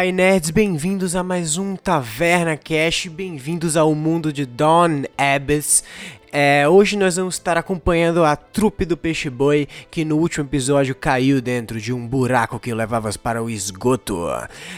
[0.00, 5.84] Olá, nerds, bem-vindos a mais um Taverna Cash, bem-vindos ao mundo de Dawn Abyss.
[6.32, 10.94] É, hoje nós vamos estar acompanhando a trupe do Peixe Boi que no último episódio
[10.94, 14.26] caiu dentro de um buraco que levava para o esgoto.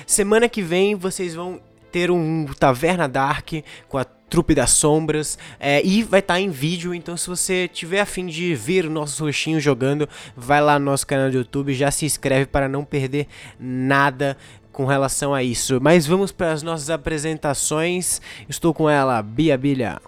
[0.05, 1.61] Semana que vem vocês vão
[1.93, 3.49] ter um Taverna Dark
[3.89, 7.69] com a Trupe das Sombras é, e vai estar tá em vídeo, então se você
[7.69, 11.91] tiver afim de ver nossos roxinhos jogando, vai lá no nosso canal do YouTube, já
[11.91, 13.29] se inscreve para não perder
[13.61, 14.35] nada
[14.73, 15.79] com relação a isso.
[15.81, 18.21] Mas vamos para as nossas apresentações.
[18.49, 20.01] Estou com ela, Bia Bilha.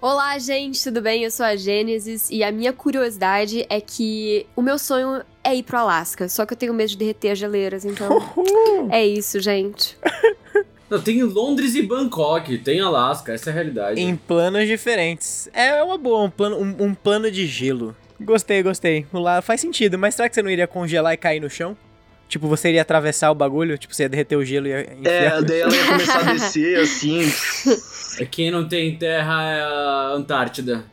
[0.00, 1.24] Olá, gente, tudo bem?
[1.24, 5.62] Eu sou a Gênesis e a minha curiosidade é que o meu sonho é ir
[5.62, 8.18] pro Alasca, só que eu tenho medo de derreter as geleiras, então
[8.90, 9.96] é isso, gente.
[10.90, 14.00] Não, tem Londres e Bangkok, tem Alasca, essa é a realidade.
[14.00, 15.48] Em planos diferentes.
[15.54, 17.96] É uma boa, um plano, um, um plano de gelo.
[18.20, 19.06] Gostei, gostei.
[19.10, 21.74] Lá faz sentido, mas será que você não iria congelar e cair no chão?
[22.28, 23.78] Tipo, você iria atravessar o bagulho?
[23.78, 25.12] Tipo, você ia derreter o gelo e ia enfiar...
[25.12, 27.22] É, daí ela ia começar a descer, assim...
[28.18, 30.84] É quem não tem terra é a Antártida.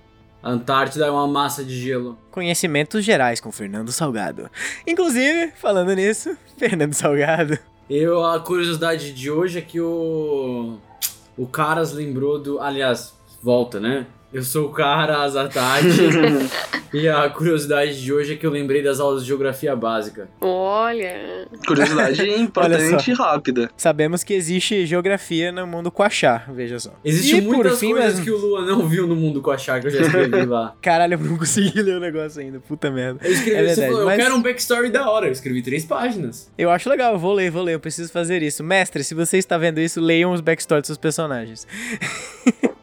[0.42, 2.18] A Antártida é uma massa de gelo.
[2.32, 4.50] Conhecimentos gerais com Fernando Salgado.
[4.88, 7.59] Inclusive, falando nisso, Fernando Salgado.
[7.90, 10.78] Eu, a curiosidade de hoje é que o.
[11.38, 12.59] O Caras lembrou do.
[12.59, 14.08] Aliás, volta, né?
[14.34, 15.90] Eu sou o Caras à tarde.
[16.94, 20.30] e a curiosidade de hoje é que eu lembrei das aulas de geografia básica.
[20.40, 21.48] Olha.
[21.68, 23.70] Curiosidade importante e rápida.
[23.76, 26.94] Sabemos que existe geografia no mundo Quachá, veja só.
[27.04, 28.24] Existem muitas fim, coisas mas...
[28.24, 30.76] que o Lua não viu no mundo Quachá que eu já escrevi lá.
[30.82, 32.62] Caralho, eu não consegui ler o negócio ainda.
[32.62, 33.20] Puta merda.
[33.26, 34.18] Eu escrevi, é verdade, falou, mas...
[34.18, 35.28] eu quero um backstory da hora.
[35.28, 36.50] Eu escrevi três páginas.
[36.58, 37.74] Eu acho legal, eu vou ler, vou ler.
[37.74, 38.64] Eu preciso fazer isso.
[38.64, 41.68] Mestre, se você está vendo isso, leiam os backstories dos seus personagens.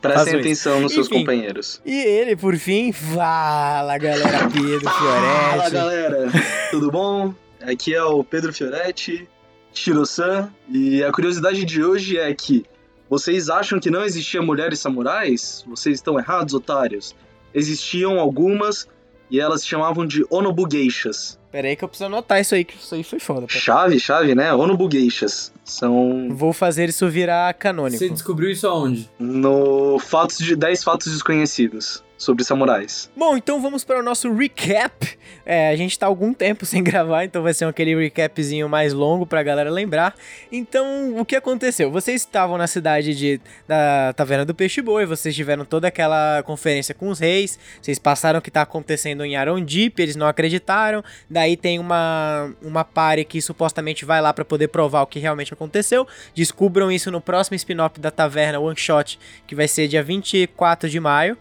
[0.01, 1.83] Prestem atenção nos Enfim, seus companheiros.
[1.85, 5.51] E ele, por fim, fala galera, Pedro Fioretti.
[5.51, 6.31] Fala galera,
[6.70, 7.35] tudo bom?
[7.61, 9.29] Aqui é o Pedro Fioretti,
[9.73, 12.64] Shiro-san, e a curiosidade de hoje é que
[13.11, 15.64] vocês acham que não existiam mulheres samurais?
[15.67, 17.17] Vocês estão errados, otários.
[17.55, 18.87] Existiam algumas
[19.30, 21.39] e elas se chamavam de Onobugeixas.
[21.50, 23.42] Pera aí que eu preciso anotar isso aí, que isso aí foi foda.
[23.42, 23.48] Pô.
[23.48, 24.52] Chave, chave, né?
[24.52, 25.52] Onobugeixas.
[25.64, 26.28] São.
[26.30, 27.98] Vou fazer isso virar canônico.
[27.98, 29.08] Você descobriu isso aonde?
[29.18, 33.08] No Fatos de 10 Fatos Desconhecidos sobre samurais.
[33.17, 35.17] Bom, então vamos para o nosso recap.
[35.46, 39.24] É, a gente está algum tempo sem gravar, então vai ser aquele recapzinho mais longo
[39.24, 40.14] para a galera lembrar.
[40.51, 41.90] Então, o que aconteceu?
[41.90, 46.95] Vocês estavam na cidade de, da Taverna do Peixe Boi, vocês tiveram toda aquela conferência
[46.95, 51.05] com os reis, vocês passaram o que está acontecendo em Arondip, eles não acreditaram.
[51.30, 55.52] Daí tem uma, uma pare que supostamente vai lá para poder provar o que realmente
[55.55, 56.07] aconteceu.
[56.34, 60.98] Descubram isso no próximo spin-off da Taverna One Shot, que vai ser dia 24 de
[60.98, 61.39] maio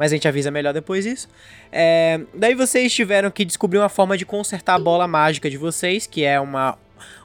[0.00, 1.28] mas a gente avisa melhor depois isso.
[1.70, 6.06] É, daí vocês tiveram que descobrir uma forma de consertar a bola mágica de vocês,
[6.06, 6.78] que é uma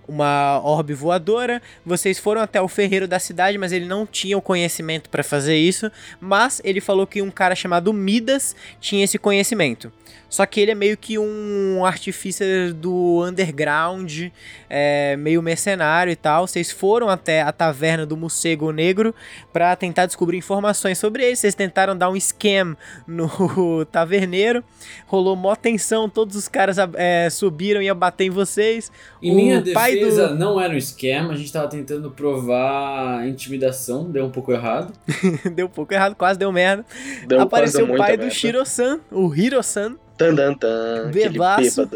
[0.07, 1.61] uma orbe voadora.
[1.85, 5.57] Vocês foram até o ferreiro da cidade, mas ele não tinha o conhecimento para fazer
[5.57, 5.91] isso.
[6.19, 9.91] Mas ele falou que um cara chamado Midas tinha esse conhecimento.
[10.29, 14.27] Só que ele é meio que um artifício do underground,
[14.69, 16.45] é, meio mercenário e tal.
[16.45, 19.15] Vocês foram até a taverna do Morcego Negro
[19.53, 21.37] para tentar descobrir informações sobre ele.
[21.37, 22.75] Vocês tentaram dar um scam
[23.07, 24.61] no taverneiro.
[25.07, 28.91] Rolou mó tensão, todos os caras é, subiram e iam bater em vocês.
[29.21, 29.61] Em o minha
[29.99, 30.35] defesa, do...
[30.35, 34.93] não era um esquema, a gente tava tentando provar intimidação, deu um pouco errado.
[35.55, 36.85] deu um pouco errado, quase deu merda.
[37.27, 39.97] Deu Apareceu o pai do Shiro-san, o Hiro-san.
[40.17, 41.89] Tandantan, Bebaço.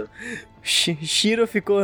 [0.61, 1.79] Shiro ficou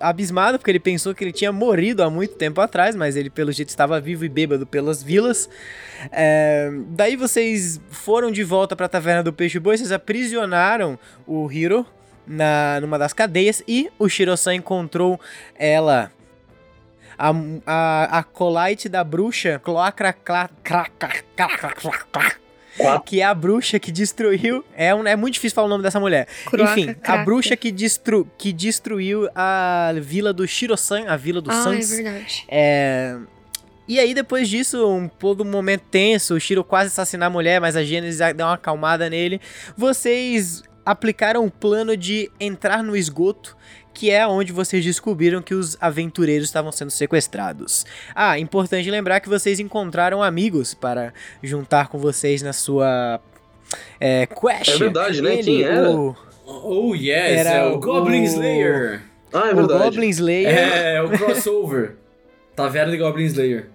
[0.00, 3.52] abismado porque ele pensou que ele tinha morrido há muito tempo atrás, mas ele pelo
[3.52, 5.48] jeito estava vivo e bêbado pelas vilas.
[6.10, 11.50] É, daí vocês foram de volta para a taverna do Peixe Boi, vocês aprisionaram o
[11.50, 11.86] Hiro
[12.30, 15.20] na, numa das cadeias e o Shiro-san encontrou
[15.56, 16.12] ela
[17.18, 17.32] a,
[17.66, 20.12] a, a colite da bruxa Cloacra
[23.04, 24.64] que é a bruxa que destruiu.
[24.76, 26.28] É, um, é muito difícil falar o nome dessa mulher.
[26.54, 31.62] Enfim, a bruxa que, destru, que destruiu a vila do Shirosan, a vila do ah,
[31.64, 31.92] Sans.
[31.92, 32.44] É verdade.
[32.48, 33.16] É.
[33.88, 37.74] E aí, depois disso, um todo momento tenso, o Shiro quase assassinar a mulher, mas
[37.74, 39.40] a Gênesis dá uma acalmada nele.
[39.76, 43.56] Vocês aplicaram o plano de entrar no esgoto
[43.92, 47.84] que é onde vocês descobriram que os aventureiros estavam sendo sequestrados.
[48.14, 51.12] Ah, importante lembrar que vocês encontraram amigos para
[51.42, 53.20] juntar com vocês na sua
[54.00, 54.70] é, quest.
[54.70, 55.34] É verdade, né?
[55.34, 55.90] Ele, Quem era?
[55.90, 56.16] O...
[56.46, 58.24] Oh, yes, era é o Goblin o...
[58.24, 59.02] Slayer.
[59.32, 59.80] Ah, é verdade.
[59.80, 60.48] O Goblin Slayer.
[60.48, 61.96] É, é o crossover.
[62.56, 63.70] Taverna de Goblin Slayer.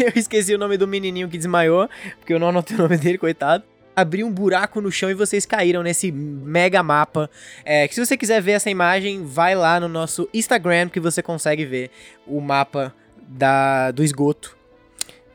[0.00, 1.88] eu esqueci o nome do menininho que desmaiou,
[2.18, 3.64] porque eu não anotei o nome dele, coitado.
[3.96, 7.28] Abriu um buraco no chão e vocês caíram nesse mega mapa.
[7.64, 11.22] É, que se você quiser ver essa imagem, vai lá no nosso Instagram que você
[11.22, 11.90] consegue ver
[12.26, 12.94] o mapa
[13.26, 14.54] da, do esgoto.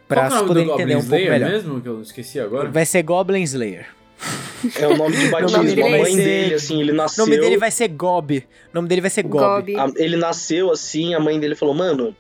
[0.08, 1.50] Pra Qual é o poder nome do entender Goblin um pouco Slayer melhor.
[1.52, 2.70] mesmo, que eu esqueci agora?
[2.70, 3.88] Vai ser Goblin Slayer.
[4.78, 5.64] É o nome de nome batismo.
[5.64, 7.26] dele A vai mãe ser- dele, assim, ele O nasceu.
[7.26, 8.38] nome dele vai ser Gob.
[8.38, 9.74] O nome dele vai ser Gob.
[9.74, 9.76] Gob.
[9.78, 12.16] a- Ele nasceu assim, a mãe dele falou, mano,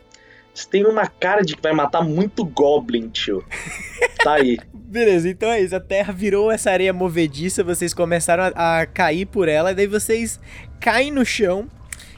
[0.53, 3.43] você tem uma cara de que vai matar muito Goblin, tio.
[4.23, 4.57] Tá aí.
[4.91, 5.73] Beleza, então é isso.
[5.73, 9.87] A terra virou essa areia movediça, vocês começaram a, a cair por ela, e daí
[9.87, 10.37] vocês
[10.81, 11.69] caem no chão.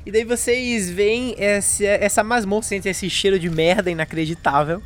[0.04, 4.82] E daí vocês veem essa, essa masmorra, sentem esse cheiro de merda inacreditável.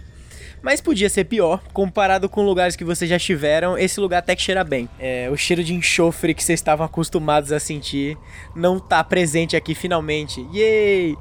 [0.61, 4.41] Mas podia ser pior, comparado com lugares que vocês já estiveram, esse lugar até que
[4.41, 4.89] cheira bem.
[4.99, 8.17] É, o cheiro de enxofre que vocês estavam acostumados a sentir
[8.55, 10.45] não tá presente aqui finalmente.
[10.53, 11.15] Yay!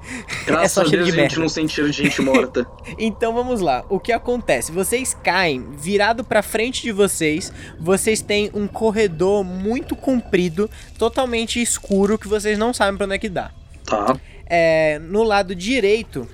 [0.47, 1.41] Graças É só a cheiro Deus de a gente merda.
[1.41, 2.67] não sente cheiro de gente morta.
[2.99, 3.85] Então vamos lá.
[3.89, 4.73] O que acontece?
[4.73, 12.19] Vocês caem, virado pra frente de vocês, vocês têm um corredor muito comprido, totalmente escuro
[12.19, 13.51] que vocês não sabem pra onde é que dá.
[13.85, 14.17] Tá.
[14.49, 16.27] É, no lado direito,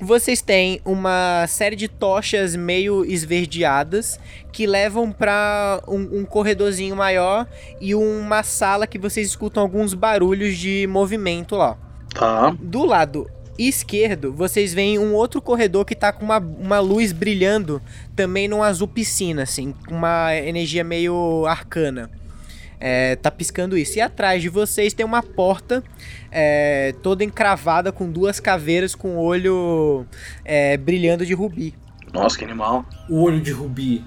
[0.00, 4.18] vocês têm uma série de tochas meio esverdeadas
[4.52, 7.46] que levam pra um, um corredorzinho maior
[7.80, 11.76] e uma sala que vocês escutam alguns barulhos de movimento lá.
[12.14, 12.54] Tá.
[12.60, 13.28] Do lado
[13.58, 17.82] esquerdo, vocês veem um outro corredor que tá com uma, uma luz brilhando
[18.14, 22.08] também num azul piscina, assim, com uma energia meio arcana.
[22.80, 23.98] É, tá piscando isso.
[23.98, 25.82] E atrás de vocês tem uma porta
[26.30, 30.06] é, toda encravada com duas caveiras com o olho
[30.44, 31.74] é, brilhando de rubi.
[32.12, 32.86] Nossa, que animal.
[33.08, 34.04] O olho de rubi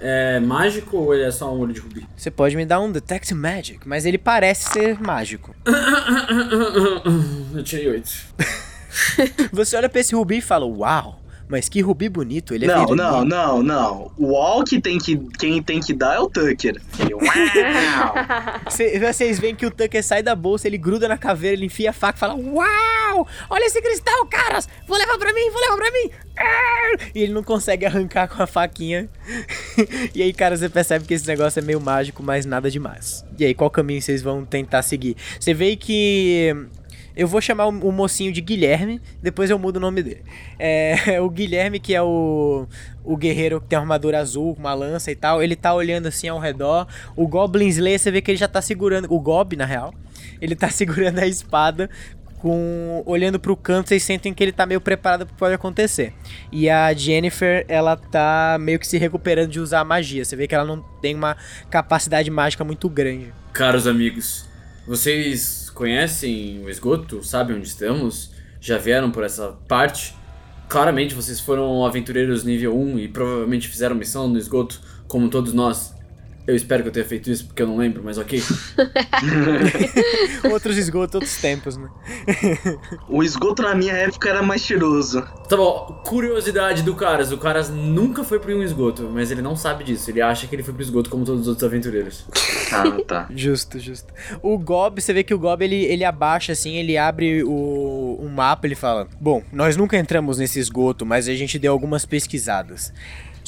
[0.00, 2.06] é mágico ou ele é só um olho de rubi?
[2.16, 5.54] Você pode me dar um Detect Magic, mas ele parece ser mágico.
[7.54, 8.10] Eu tirei oito.
[9.52, 12.86] Você olha pra esse rubi e fala: Uau, mas que rubi bonito, ele é não,
[12.86, 14.12] vermelho." não, não, não.
[14.16, 15.16] O all que tem que.
[15.38, 16.80] Quem tem que dar é o Tucker.
[19.00, 21.92] Vocês veem que o Tucker sai da bolsa, ele gruda na caveira, ele enfia a
[21.92, 23.26] faca e fala: Uau!
[23.48, 24.68] Olha esse cristal, caras!
[24.86, 26.10] Vou levar pra mim, vou levar pra mim!
[26.38, 29.08] Ah!" E ele não consegue arrancar com a faquinha.
[30.14, 33.24] e aí, cara, você percebe que esse negócio é meio mágico, mas nada demais.
[33.38, 35.16] E aí, qual caminho vocês vão tentar seguir?
[35.38, 36.54] Você vê que.
[37.18, 40.22] Eu vou chamar o, o mocinho de Guilherme, depois eu mudo o nome dele.
[40.56, 42.64] É, o Guilherme, que é o,
[43.02, 46.38] o guerreiro que tem armadura azul, uma lança e tal, ele tá olhando assim ao
[46.38, 46.86] redor.
[47.16, 49.12] O Goblin Slayer, você vê que ele já tá segurando.
[49.12, 49.92] O Gob, na real,
[50.40, 51.90] ele tá segurando a espada.
[52.38, 56.14] Com, olhando pro canto, vocês sentem que ele tá meio preparado pro que pode acontecer.
[56.52, 60.24] E a Jennifer, ela tá meio que se recuperando de usar a magia.
[60.24, 61.36] Você vê que ela não tem uma
[61.68, 63.34] capacidade mágica muito grande.
[63.52, 64.47] Caros amigos,
[64.88, 67.22] vocês conhecem o esgoto?
[67.22, 68.30] Sabem onde estamos?
[68.58, 70.14] Já vieram por essa parte?
[70.66, 75.94] Claramente vocês foram aventureiros nível 1 e provavelmente fizeram missão no esgoto, como todos nós.
[76.48, 78.42] Eu espero que eu tenha feito isso porque eu não lembro, mas ok.
[80.50, 81.90] Outros esgotos, outros tempos, né?
[83.06, 85.20] O esgoto na minha época era mais cheiroso.
[85.46, 87.32] Tá bom, curiosidade do Caras.
[87.32, 90.10] O Caras nunca foi pro um esgoto, mas ele não sabe disso.
[90.10, 92.24] Ele acha que ele foi pro esgoto como todos os outros aventureiros.
[92.72, 93.28] Ah, tá.
[93.36, 94.12] Justo, justo.
[94.42, 98.28] O Gob, você vê que o Gob ele, ele abaixa assim, ele abre o, o
[98.28, 102.90] mapa, ele fala: Bom, nós nunca entramos nesse esgoto, mas a gente deu algumas pesquisadas.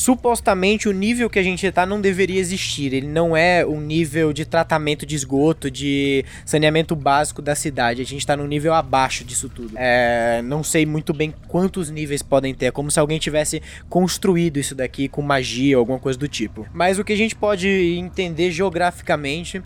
[0.01, 2.95] Supostamente o nível que a gente tá não deveria existir.
[2.95, 8.01] Ele não é um nível de tratamento de esgoto, de saneamento básico da cidade.
[8.01, 9.75] A gente tá num nível abaixo disso tudo.
[9.77, 12.65] É, não sei muito bem quantos níveis podem ter.
[12.65, 16.67] É como se alguém tivesse construído isso daqui com magia alguma coisa do tipo.
[16.73, 19.63] Mas o que a gente pode entender geograficamente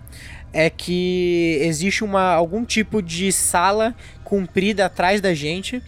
[0.51, 5.81] é que existe uma, algum tipo de sala comprida atrás da gente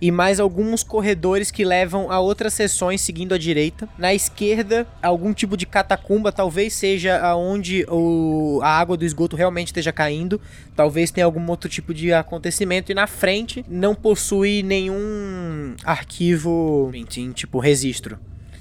[0.00, 3.88] e mais alguns corredores que levam a outras seções seguindo à direita.
[3.98, 9.68] Na esquerda, algum tipo de catacumba, talvez seja aonde o, a água do esgoto realmente
[9.68, 10.40] esteja caindo.
[10.76, 12.92] Talvez tenha algum outro tipo de acontecimento.
[12.92, 18.18] E na frente, não possui nenhum arquivo, enfim, tipo registro.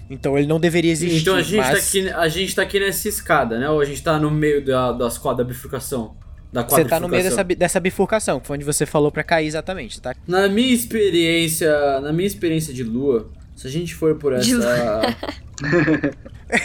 [0.10, 1.22] Então ele não deveria existir.
[1.22, 1.72] então a gente, mas...
[1.72, 3.70] tá aqui, a gente tá aqui nessa escada, né?
[3.70, 6.15] Ou a gente tá no meio da, das quadras da bifurcação?
[6.51, 9.48] Da Você tá no meio dessa, dessa bifurcação, que foi onde você falou pra cair
[9.48, 10.16] exatamente, tá?
[10.27, 14.48] Na minha experiência, na minha experiência de lua, se a gente for por essa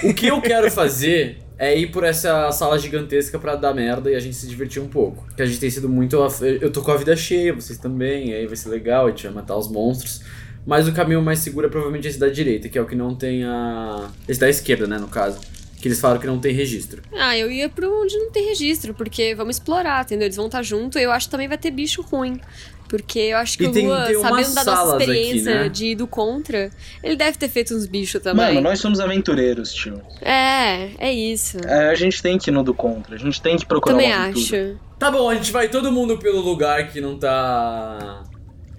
[0.04, 4.14] O que eu quero fazer é ir por essa sala gigantesca pra dar merda e
[4.14, 5.26] a gente se divertir um pouco.
[5.34, 8.34] Que a gente tem sido muito eu tô com a vida cheia, vocês também, e
[8.34, 10.20] aí vai ser legal, a gente vai matar os monstros.
[10.64, 13.14] Mas o caminho mais seguro é provavelmente esse da direita, que é o que não
[13.14, 15.40] tem a esse da esquerda, né, no caso.
[15.82, 17.02] Que eles falaram que não tem registro.
[17.12, 20.26] Ah, eu ia pro onde não tem registro, porque vamos explorar, entendeu?
[20.26, 22.40] Eles vão estar junto e eu acho que também vai ter bicho ruim.
[22.88, 25.02] Porque eu acho que E o tem- Lua, tem umas sabendo da nossa salas aqui,
[25.10, 25.68] experiência né?
[25.68, 26.70] de ir do contra,
[27.02, 28.46] ele deve ter feito uns bichos também.
[28.54, 30.00] Mano, nós somos aventureiros, tio.
[30.20, 31.56] É, é isso.
[31.66, 33.14] É, a gente tem que ir no do contra.
[33.16, 34.72] A gente tem que procurar Também uma aventura.
[34.74, 34.80] acho.
[35.00, 38.22] Tá bom, a gente vai todo mundo pelo lugar que não tá.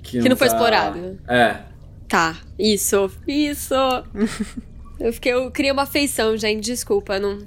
[0.03, 1.19] Que não foi tá- explorado.
[1.27, 1.57] É.
[2.07, 3.73] Tá, isso, isso.
[5.03, 7.39] eu fiquei, eu criei uma afeição, gente, desculpa, não,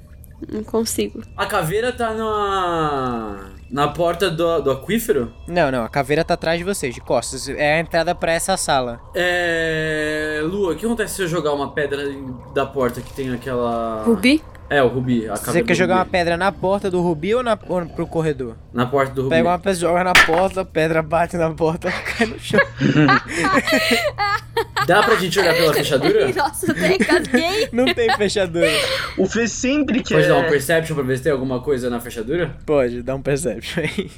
[0.47, 1.23] não consigo.
[1.35, 3.49] A caveira tá na.
[3.71, 5.33] na porta do, do aquífero?
[5.47, 7.49] Não, não, a caveira tá atrás de vocês, de costas.
[7.49, 9.01] É a entrada pra essa sala.
[9.15, 10.39] É.
[10.43, 12.03] Lua, o que acontece se eu jogar uma pedra
[12.53, 14.03] da porta que tem aquela.
[14.03, 14.43] Rubi?
[14.69, 15.29] É, o Rubi.
[15.29, 16.11] A Você quer jogar uma Rubi.
[16.11, 18.55] pedra na porta do Rubi ou, na, ou pro corredor?
[18.73, 19.35] Na porta do Rubi.
[19.35, 22.59] Pega uma pedra, joga na porta, a pedra bate na porta, cai no chão.
[24.85, 26.31] Dá pra gente olhar pela fechadura?
[26.35, 27.69] Nossa, eu até casguei.
[27.71, 28.69] Não tem fechadura.
[29.17, 30.15] O Fê sempre quer.
[30.15, 32.55] Pode dar um perception pra ver se tem alguma coisa na fechadura?
[32.65, 34.09] Pode, dá um perception aí.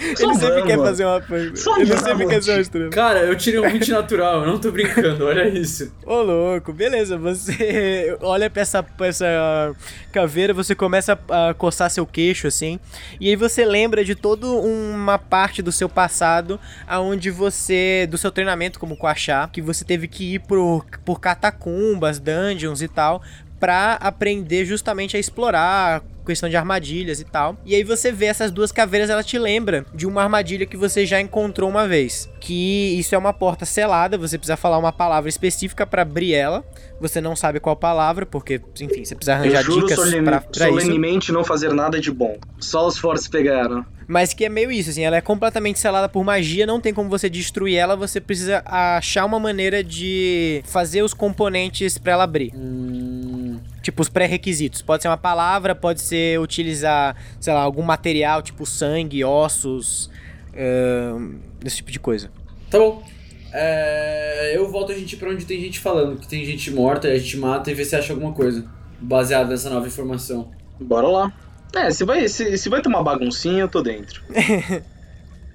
[0.00, 0.66] Ele sempre vamos.
[0.66, 1.22] quer fazer uma.
[1.54, 2.90] Só Ele sempre quer ser estrela.
[2.90, 5.92] Cara, eu tirei um 20 natural, eu não tô brincando, olha isso.
[6.06, 7.18] Ô, louco, beleza.
[7.18, 9.74] Você olha pra essa, pra essa
[10.12, 12.80] caveira, você começa a coçar seu queixo, assim.
[13.20, 18.06] E aí você lembra de toda uma parte do seu passado, aonde você.
[18.10, 22.88] do seu treinamento como Quachá, que você teve que ir por, por catacumbas, dungeons e
[22.88, 23.22] tal.
[23.60, 27.56] Pra aprender justamente a explorar questão de armadilhas e tal.
[27.66, 31.04] E aí você vê essas duas caveiras, ela te lembra de uma armadilha que você
[31.04, 32.30] já encontrou uma vez.
[32.40, 36.64] Que isso é uma porta selada, você precisa falar uma palavra específica pra abrir ela.
[37.00, 40.40] Você não sabe qual palavra, porque, enfim, você precisa Eu arranjar juro dicas solene- pra,
[40.40, 40.80] pra isso.
[40.80, 42.38] solenemente não fazer nada de bom.
[42.60, 43.84] Só os fortes pegaram.
[44.10, 47.08] Mas que é meio isso, assim, ela é completamente selada por magia, não tem como
[47.08, 52.52] você destruir ela, você precisa achar uma maneira de fazer os componentes pra ela abrir.
[52.52, 53.60] Hum.
[53.80, 54.82] Tipo, os pré-requisitos.
[54.82, 60.10] Pode ser uma palavra, pode ser utilizar, sei lá, algum material, tipo sangue, ossos,
[60.56, 62.32] ahn, esse tipo de coisa.
[62.68, 63.04] Tá bom.
[63.52, 67.12] É, eu volto a gente pra onde tem gente falando, que tem gente morta, e
[67.12, 68.64] a gente mata e vê se acha alguma coisa.
[69.00, 70.50] Baseado nessa nova informação.
[70.80, 71.32] Bora lá.
[71.74, 74.22] É, se vai, se, se vai ter uma baguncinha, eu tô dentro.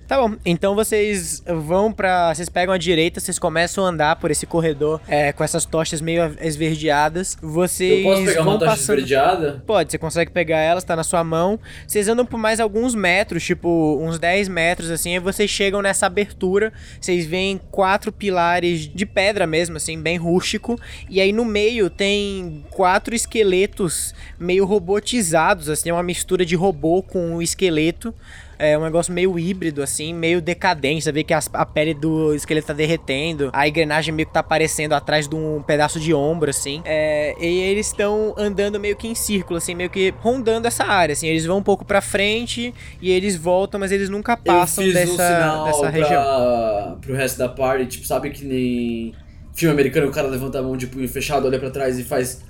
[0.07, 2.33] Tá bom, então vocês vão pra.
[2.33, 5.99] Vocês pegam a direita, vocês começam a andar por esse corredor é, com essas tochas
[5.99, 7.35] meio esverdeadas.
[7.41, 8.99] Vocês Eu posso pegar vão uma tocha passando.
[8.99, 9.63] esverdeada?
[9.65, 11.59] Pode, você consegue pegar ela, está na sua mão.
[11.87, 16.05] Vocês andam por mais alguns metros, tipo uns 10 metros assim, e vocês chegam nessa
[16.05, 16.71] abertura.
[17.01, 20.79] Vocês veem quatro pilares de pedra mesmo, assim, bem rústico.
[21.09, 27.01] E aí no meio tem quatro esqueletos meio robotizados, assim, é uma mistura de robô
[27.01, 28.13] com esqueleto.
[28.57, 31.03] É um negócio meio híbrido, assim, meio decadente.
[31.03, 34.39] Você vê que as- a pele do esqueleto tá derretendo, a engrenagem meio que tá
[34.39, 36.81] aparecendo atrás de um pedaço de ombro, assim.
[36.85, 41.13] É, e eles estão andando meio que em círculo, assim, meio que rondando essa área,
[41.13, 41.27] assim.
[41.27, 45.15] Eles vão um pouco pra frente e eles voltam, mas eles nunca passam dessa, um
[45.17, 46.97] sinal dessa pra, região.
[47.01, 49.13] pro resto da party, tipo, sabe que nem
[49.55, 52.41] filme americano, o cara levanta a mão de punho fechado, olha pra trás e faz...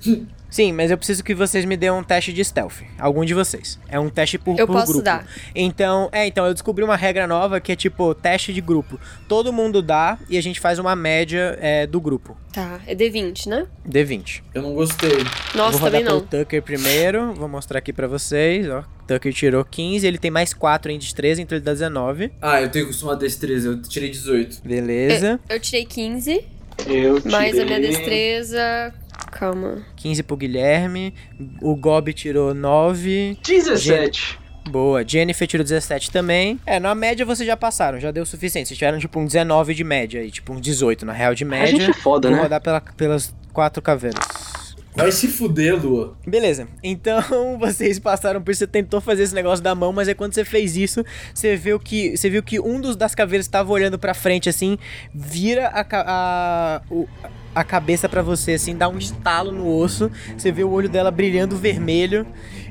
[0.48, 2.80] Sim, mas eu preciso que vocês me dêem um teste de stealth.
[2.98, 3.78] Algum de vocês.
[3.88, 5.04] É um teste por, Eu por posso grupo.
[5.04, 5.26] dar.
[5.54, 8.98] Então, é, então eu descobri uma regra nova que é tipo teste de grupo.
[9.28, 12.36] Todo mundo dá e a gente faz uma média é, do grupo.
[12.52, 13.66] Tá, é D20, né?
[13.86, 14.42] D20.
[14.54, 15.18] Eu não gostei.
[15.54, 16.26] Nossa, Vou rodar também pelo não.
[16.26, 17.34] Tucker primeiro.
[17.34, 18.84] Vou mostrar aqui pra vocês, ó.
[19.06, 22.32] Tucker tirou 15, ele tem mais 4 em destreza, então ele dá 19.
[22.40, 24.62] Ah, eu tenho costumado destreza, eu tirei 18.
[24.64, 25.38] Beleza.
[25.48, 26.44] Eu tirei 15,
[26.86, 28.92] Eu mais a minha destreza.
[29.32, 29.82] Calma.
[29.96, 31.12] 15 pro Guilherme.
[31.60, 33.36] O Gob tirou 9.
[33.42, 34.38] 17.
[34.68, 35.06] Boa.
[35.06, 36.58] Jennifer tirou 17 também.
[36.66, 38.68] É, na média vocês já passaram, já deu o suficiente.
[38.68, 41.64] Vocês tiveram tipo um 19 de média aí, tipo um 18 na real de média.
[41.76, 42.42] A gente é foda, Vou né?
[42.42, 44.65] rodar pela- pelas quatro caveiras.
[44.96, 46.16] Vai se fuder, Lua.
[46.26, 47.20] Beleza, então
[47.60, 50.44] vocês passaram por isso, você tentou fazer esse negócio da mão, mas aí quando você
[50.44, 54.14] fez isso, você viu que, você viu que um dos das caveiras estava olhando pra
[54.14, 54.78] frente assim,
[55.14, 57.06] vira a, ca- a, o-
[57.54, 61.10] a cabeça pra você assim, dá um estalo no osso, você vê o olho dela
[61.10, 62.26] brilhando vermelho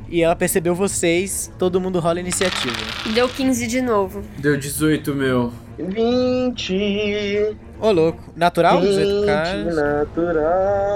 [0.10, 2.76] e ela percebeu vocês, todo mundo rola iniciativa.
[3.14, 4.24] Deu 15 de novo.
[4.38, 5.52] Deu 18, meu.
[5.80, 7.56] 20.
[7.80, 8.80] Ô louco, natural?
[8.82, 9.76] 18 20 caras.
[9.76, 10.96] natural.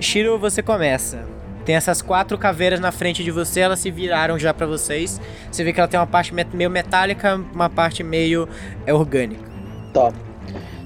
[0.00, 1.24] Shiro, você começa.
[1.64, 5.20] Tem essas quatro caveiras na frente de você, elas se viraram já pra vocês.
[5.50, 8.48] Você vê que ela tem uma parte meio metálica, uma parte meio
[8.86, 9.50] é, orgânica.
[9.92, 10.12] Tá.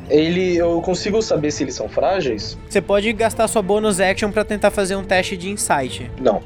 [0.08, 2.58] Ele, eu consigo saber se eles são frágeis?
[2.68, 6.10] Você pode gastar sua bonus action pra tentar fazer um teste de insight.
[6.20, 6.42] Não.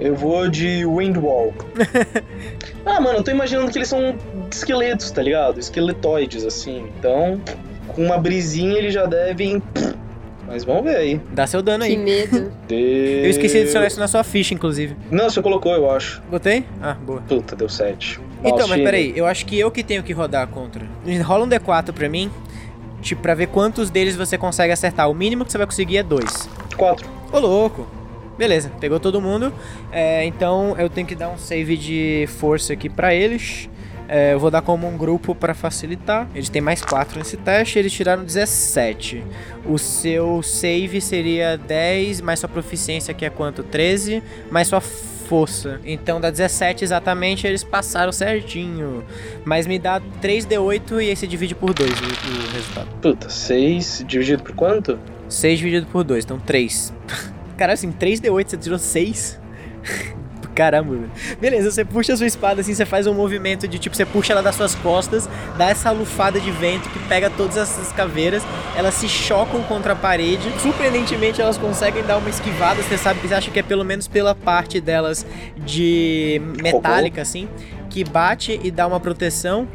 [0.00, 1.52] Eu vou de Windwall.
[2.84, 4.16] ah, mano, eu tô imaginando que eles são
[4.50, 5.58] esqueletos, tá ligado?
[5.58, 6.86] Esqueletoides, assim.
[6.98, 7.40] Então,
[7.88, 9.62] com uma brisinha eles já devem.
[10.46, 11.20] Mas vamos ver aí.
[11.32, 11.96] Dá seu dano Que aí.
[11.96, 12.52] medo.
[12.68, 14.96] Eu esqueci de adicionar isso na sua ficha, inclusive.
[15.10, 16.20] Não, você colocou, eu acho.
[16.30, 16.66] Botei?
[16.82, 17.22] Ah, boa.
[17.22, 18.20] Puta, deu 7.
[18.44, 18.84] Então, mas chega.
[18.84, 20.84] peraí, eu acho que eu que tenho que rodar contra.
[21.24, 22.30] Rola um D4 pra mim,
[23.00, 25.08] tipo, pra ver quantos deles você consegue acertar.
[25.08, 26.48] O mínimo que você vai conseguir é dois.
[26.76, 27.08] Quatro.
[27.32, 27.86] Ô, louco.
[28.42, 29.54] Beleza, pegou todo mundo.
[29.92, 33.70] É, então eu tenho que dar um save de força aqui pra eles.
[34.08, 36.28] É, eu vou dar como um grupo pra facilitar.
[36.34, 39.22] Eles têm mais 4 nesse teste, eles tiraram 17.
[39.64, 43.62] O seu save seria 10, mais sua proficiência que é quanto?
[43.62, 44.20] 13,
[44.50, 45.80] mais sua força.
[45.84, 49.04] Então dá 17 exatamente, eles passaram certinho.
[49.44, 52.88] Mas me dá 3d8 e aí você divide por 2 o, o resultado.
[53.00, 54.98] Puta, seis dividido por quanto?
[55.28, 56.92] 6 dividido por 2, então 3.
[57.56, 59.40] Caralho, assim, 3d8 você tirou 6?
[60.54, 61.10] Caramba, velho.
[61.40, 64.32] Beleza, você puxa a sua espada assim, você faz um movimento de tipo, você puxa
[64.32, 68.42] ela das suas costas, dá essa lufada de vento que pega todas essas caveiras,
[68.76, 70.50] elas se chocam contra a parede.
[70.60, 72.82] Surpreendentemente, elas conseguem dar uma esquivada.
[72.82, 75.24] Você sabe que você acha que é pelo menos pela parte delas
[75.56, 77.48] de metálica, assim,
[77.88, 79.66] que bate e dá uma proteção.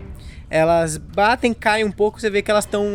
[0.50, 2.86] Elas batem, caem um pouco, você vê que elas estão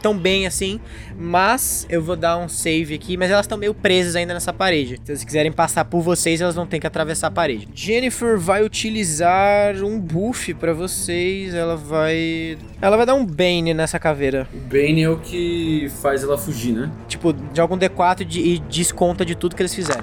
[0.00, 0.80] tão bem assim,
[1.16, 4.98] mas eu vou dar um save aqui, mas elas estão meio presas ainda nessa parede.
[5.04, 7.68] Se eles quiserem passar por vocês, elas vão ter que atravessar a parede.
[7.74, 13.98] Jennifer vai utilizar um buff pra vocês, ela vai ela vai dar um bane nessa
[13.98, 14.48] caveira.
[14.52, 16.90] O Bane é o que faz ela fugir, né?
[17.08, 20.02] Tipo, de algum D4 de- e desconta de tudo que eles fizerem.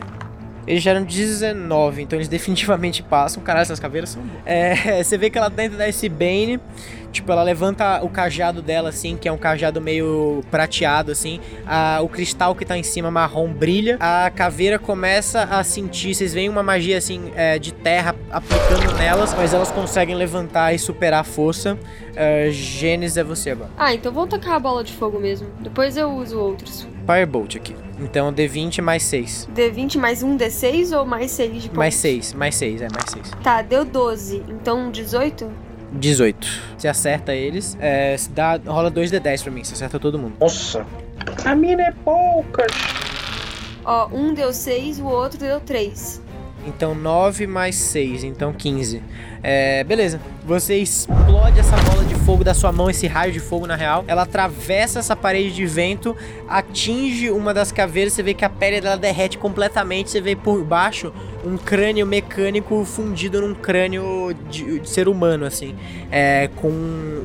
[0.67, 3.41] Eles geram 19, então eles definitivamente passam.
[3.41, 4.21] Caralho, essas caveiras são.
[4.45, 6.59] É, você vê que ela tenta dar esse Bane.
[7.11, 11.39] Tipo, ela levanta o cajado dela, assim, que é um cajado meio prateado, assim.
[11.65, 13.97] A- o cristal que tá em cima, marrom, brilha.
[13.99, 16.13] A caveira começa a sentir.
[16.13, 20.79] Vocês veem uma magia, assim, é, de terra aplicando nelas, mas elas conseguem levantar e
[20.79, 21.77] superar a força.
[22.15, 23.69] É, Gênesis é você agora.
[23.77, 25.47] Ah, então vamos tacar a bola de fogo mesmo.
[25.59, 26.87] Depois eu uso outros.
[27.07, 27.75] Firebolt aqui.
[27.99, 29.49] Então, D20 mais 6.
[29.53, 31.77] D20 mais um D6 ou mais 6 de pontos?
[31.77, 33.31] Mais 6, mais 6, é mais 6.
[33.43, 34.43] Tá, deu 12.
[34.47, 35.51] Então 18?
[35.93, 36.47] 18.
[36.77, 40.35] Você acerta eles, é, se dá, rola 2d10 pra mim, você acerta todo mundo.
[40.39, 40.85] Nossa.
[41.45, 42.71] A mina é poucas.
[43.83, 46.21] Ó, um deu 6, o outro deu 3.
[46.65, 49.01] Então 9 mais 6, então 15.
[49.41, 50.19] É, beleza.
[50.45, 54.03] Você explode essa bola de fogo da sua mão, esse raio de fogo na real.
[54.07, 56.15] Ela atravessa essa parede de vento,
[56.47, 58.13] atinge uma das caveiras.
[58.13, 60.09] Você vê que a pele dela derrete completamente.
[60.09, 61.13] Você vê por baixo
[61.45, 65.75] um crânio mecânico fundido num crânio de, de ser humano, assim.
[66.11, 66.69] É, com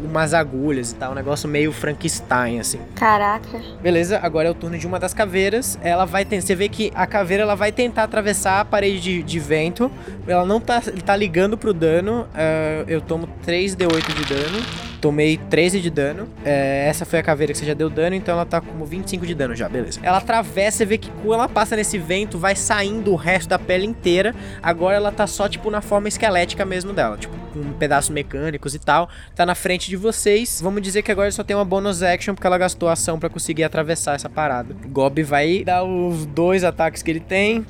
[0.05, 1.13] umas agulhas e tal.
[1.13, 2.79] Um negócio meio Frankenstein, assim.
[2.95, 3.61] Caraca.
[3.83, 5.79] Beleza, agora é o turno de uma das caveiras.
[5.83, 9.23] Ela vai ter, você vê que a caveira ela vai tentar atravessar a parede de,
[9.23, 9.91] de vento.
[10.27, 12.04] Ela não tá, tá ligando pro dano.
[12.35, 14.65] Ah, eu tomo 3d8 de dano.
[15.01, 16.29] Tomei 13 de dano.
[16.45, 19.27] É, essa foi a caveira que você já deu dano, então ela tá como 25
[19.27, 20.01] de dano já, beleza.
[20.03, 23.59] Ela atravessa, você vê que quando ela passa nesse vento, vai saindo o resto da
[23.59, 24.35] pele inteira.
[24.63, 27.19] Agora ela tá só, tipo, na forma esquelética mesmo dela.
[27.19, 29.09] Tipo, com pedaços mecânicos e tal.
[29.35, 30.61] Tá na frente de vocês.
[30.63, 33.65] Vamos dizer que agora só tem uma bonus action, porque ela gastou ação pra conseguir
[33.65, 34.75] atravessar essa parada.
[34.89, 37.65] Gob vai dar os dois ataques que ele tem.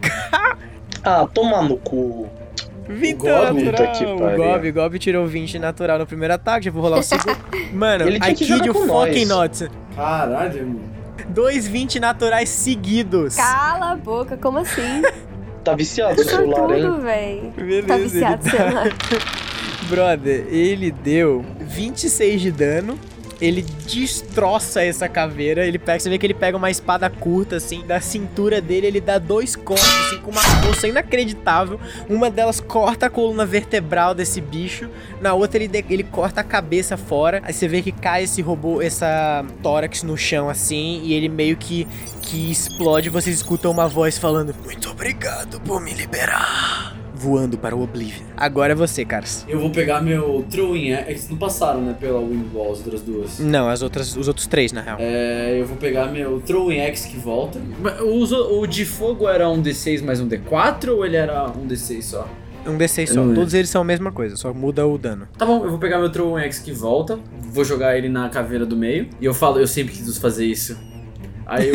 [1.02, 2.28] Ah, toma no cu.
[2.90, 3.58] Vitor Gob?
[3.64, 3.92] Puta natural.
[3.94, 4.36] que O pariu.
[4.44, 6.64] Gob, Gob tirou 20 natural no primeiro ataque.
[6.66, 7.36] Já vou rolar o segundo.
[7.72, 9.60] Mano, Ele I kid you com fucking nós.
[9.60, 9.70] not.
[9.94, 10.80] Caralho, mano.
[11.28, 13.36] Dois 20 naturais seguidos.
[13.36, 15.02] Cala a boca, como assim?
[15.62, 16.82] Tá viciado o celular, hein?
[16.86, 17.52] Tudo, véi.
[17.54, 18.88] Beleza, Tá ele viciado no celular.
[19.90, 22.98] Brother, ele deu 26 de dano.
[23.40, 25.66] Ele destroça essa caveira.
[25.66, 28.86] Ele pega, você vê que ele pega uma espada curta, assim, da cintura dele.
[28.86, 31.80] Ele dá dois cortes, assim, com uma força inacreditável.
[32.08, 34.90] Uma delas corta a coluna vertebral desse bicho.
[35.20, 37.40] Na outra, ele, ele corta a cabeça fora.
[37.44, 41.00] Aí você vê que cai esse robô, essa tórax no chão, assim.
[41.02, 41.88] E ele meio que,
[42.20, 43.08] que explode.
[43.08, 46.99] Vocês escutam uma voz falando: Muito obrigado por me liberar.
[47.20, 48.24] Voando para o Oblivion.
[48.34, 49.44] Agora é você, caras.
[49.46, 51.28] Eu vou pegar meu Throwing Axe.
[51.30, 51.94] Não passaram, né?
[52.00, 53.38] Pela Windwall, as outras duas.
[53.38, 54.96] Não, as outras, os outros três, na real.
[54.98, 57.60] É, eu vou pegar meu Throwing Axe que volta.
[57.78, 61.68] Mas O, o de fogo era um D6 mais um D4 ou ele era um
[61.68, 62.26] D6 só?
[62.66, 63.20] Um D6 só.
[63.20, 65.28] Eu não Todos eles são a mesma coisa, só muda o dano.
[65.36, 67.18] Tá bom, eu vou pegar meu Throwing Axe que volta,
[67.52, 69.08] vou jogar ele na caveira do meio.
[69.20, 70.78] E eu falo, eu sempre quis fazer isso.
[71.46, 71.70] Aí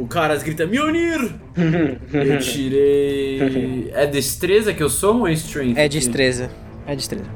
[0.00, 1.32] o cara grita, Mjolnir!
[2.12, 3.90] Eu tirei.
[3.94, 5.76] É destreza que eu sou ou é strength?
[5.76, 6.50] É destreza.
[6.86, 7.26] É destreza.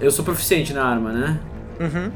[0.00, 1.40] Eu sou proficiente na arma, né?
[1.80, 2.10] Uhum.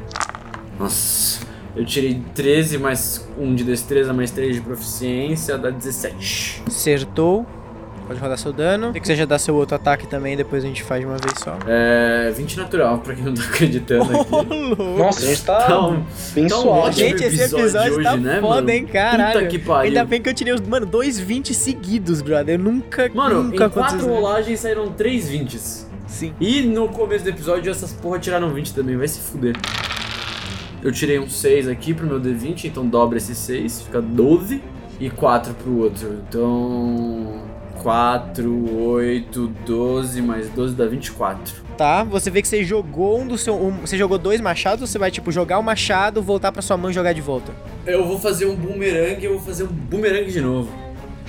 [0.78, 1.40] Nossa.
[1.74, 6.62] Eu tirei 13 mais 1 de destreza, mais 3 de proficiência, dá 17.
[6.66, 7.46] Acertou.
[8.12, 8.92] Pode rodar seu dano.
[8.92, 11.16] Se que você já dá seu outro ataque também, depois a gente faz de uma
[11.16, 11.56] vez só.
[11.66, 12.30] É.
[12.36, 14.98] 20 natural, pra quem não tá acreditando aqui.
[14.98, 16.92] Nossa, a gente tá Então, bem tá um suave.
[16.92, 18.70] Gente, esse episódio episódio hoje, tá né, foda, mano?
[18.70, 19.38] hein, caralho.
[19.40, 19.88] Puta que pariu.
[19.88, 20.60] Ainda bem que eu tirei os.
[20.60, 22.56] Mano, dois 20 seguidos, brother.
[22.56, 23.10] Eu nunca.
[23.14, 25.86] Mano, nunca em quatro rolagens saíram 3 20s.
[26.06, 26.34] Sim.
[26.38, 29.56] E no começo do episódio essas porra tiraram 20 também, vai se fuder.
[30.82, 34.60] Eu tirei um 6 aqui pro meu D20, então dobra esse 6, fica 12.
[35.00, 36.20] E 4 pro outro.
[36.28, 37.40] Então.
[37.82, 41.62] 4, 8, 12, mais 12 dá 24.
[41.76, 43.54] Tá, você vê que você jogou um do seu.
[43.54, 46.76] um- você jogou dois machados ou você vai, tipo, jogar o machado, voltar pra sua
[46.76, 47.52] mão e jogar de volta?
[47.86, 50.70] Eu vou fazer um boomerang e eu vou fazer um boomerang de novo.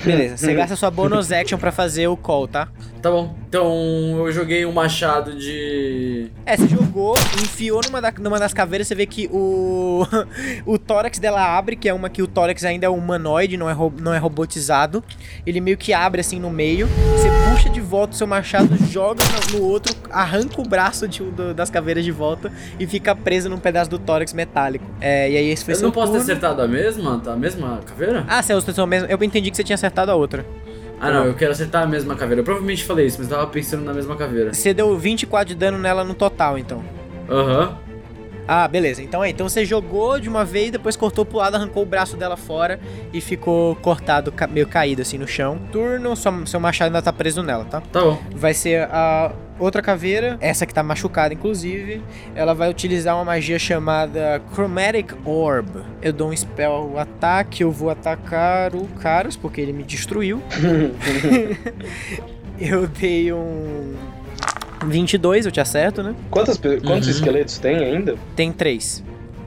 [0.04, 2.68] Beleza, você gasta sua bonus action pra fazer o call, tá?
[3.02, 3.34] Tá bom.
[3.54, 6.26] Então eu joguei um machado de.
[6.44, 10.04] É, você jogou, enfiou numa, da- numa das caveiras, você vê que o.
[10.66, 13.76] o tórax dela abre, que é uma que o tórax ainda é humanoide, não é,
[14.00, 15.04] não é robotizado.
[15.46, 16.88] Ele meio que abre assim no meio.
[17.16, 21.22] Você puxa de volta o seu machado, joga no, no outro, arranca o braço de
[21.22, 24.84] um do- das caveiras de volta e fica preso num pedaço do tórax metálico.
[25.00, 26.32] É, e aí esse foi Eu seu não posso ter turno.
[26.32, 27.20] acertado a mesma?
[27.20, 28.24] Tá, a mesma caveira?
[28.26, 29.08] Ah, você acertou mesmo.
[29.08, 30.44] Eu entendi que você tinha acertado a outra.
[31.08, 32.40] Ah não, eu quero acertar a mesma caveira.
[32.40, 34.52] Eu provavelmente falei isso, mas eu tava pensando na mesma caveira.
[34.52, 36.82] Você deu 24 de dano nela no total, então.
[37.28, 37.78] Aham.
[38.46, 39.02] Ah, beleza.
[39.02, 42.14] Então é, então você jogou de uma vez, depois cortou pro lado, arrancou o braço
[42.16, 42.78] dela fora
[43.12, 45.58] e ficou cortado, meio caído assim no chão.
[45.72, 47.80] Turno, sua- seu machado ainda tá preso nela, tá?
[47.80, 48.18] Tá bom.
[48.34, 52.02] Vai ser a outra caveira, essa que tá machucada inclusive.
[52.34, 55.68] Ela vai utilizar uma magia chamada Chromatic Orb.
[56.02, 60.42] Eu dou um spell ataque, eu vou atacar o Caros, porque ele me destruiu.
[62.58, 63.94] Eu dei um
[64.86, 66.14] 22, eu te acerto, né?
[66.30, 67.14] Quantas, pe- quantos Uhum.
[67.14, 68.16] esqueletos tem ainda?
[68.36, 69.02] Tem três.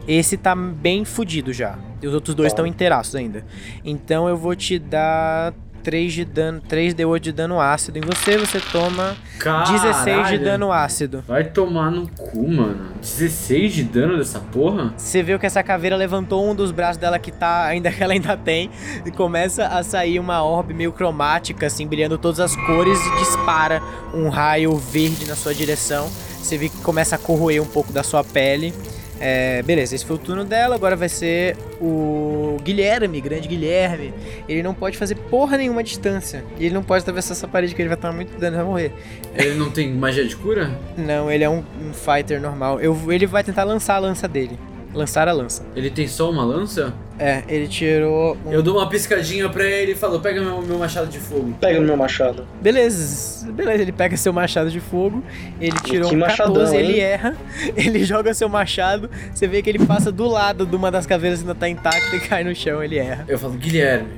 [0.07, 1.77] Esse tá bem fudido já.
[2.01, 2.55] E os outros dois Tá.
[2.57, 3.45] estão inteiraços ainda.
[3.83, 5.53] Então eu vou te dar
[5.87, 10.43] 3 de dano, 3 d8 de dano ácido em você, você toma 16 de Caralho.
[10.43, 11.23] dano ácido.
[11.25, 12.91] Vai tomar no cu, mano.
[12.99, 14.93] 16 de dano dessa porra?
[14.97, 18.11] Você viu que essa caveira levantou um dos braços dela que tá ainda que ela
[18.11, 18.69] ainda tem
[19.05, 23.81] e começa a sair uma orbe meio cromática assim, brilhando todas as cores e dispara
[24.13, 26.09] um raio verde na sua direção.
[26.09, 28.73] Você vê que começa a corroer um pouco da sua pele.
[29.19, 34.13] É, beleza, esse foi o turno dela, agora vai ser o Guilherme, grande Guilherme.
[34.47, 36.43] Ele não pode fazer porra nenhuma distância.
[36.59, 38.65] E ele não pode atravessar essa parede que ele vai tomar muito dano e vai
[38.65, 38.91] morrer.
[39.35, 40.77] Ele não tem magia de cura?
[40.97, 42.79] Não, ele é um, um fighter normal.
[42.79, 44.57] Eu, ele vai tentar lançar a lança dele.
[44.93, 45.65] Lançar a lança.
[45.75, 46.93] Ele tem só uma lança?
[47.19, 48.37] É, ele tirou.
[48.45, 48.51] Um...
[48.51, 51.55] Eu dou uma piscadinha pra ele e falo, pega meu, meu machado de fogo.
[51.59, 52.47] Pega no meu machado.
[52.61, 55.23] Beleza, beleza, ele pega seu machado de fogo,
[55.59, 56.99] ele tirou Que um machadão, 14, ele hein?
[56.99, 57.35] erra,
[57.75, 61.39] ele joga seu machado, você vê que ele passa do lado de uma das caveiras
[61.41, 63.25] que ainda tá intacta e cai no chão, ele erra.
[63.27, 64.09] Eu falo, Guilherme.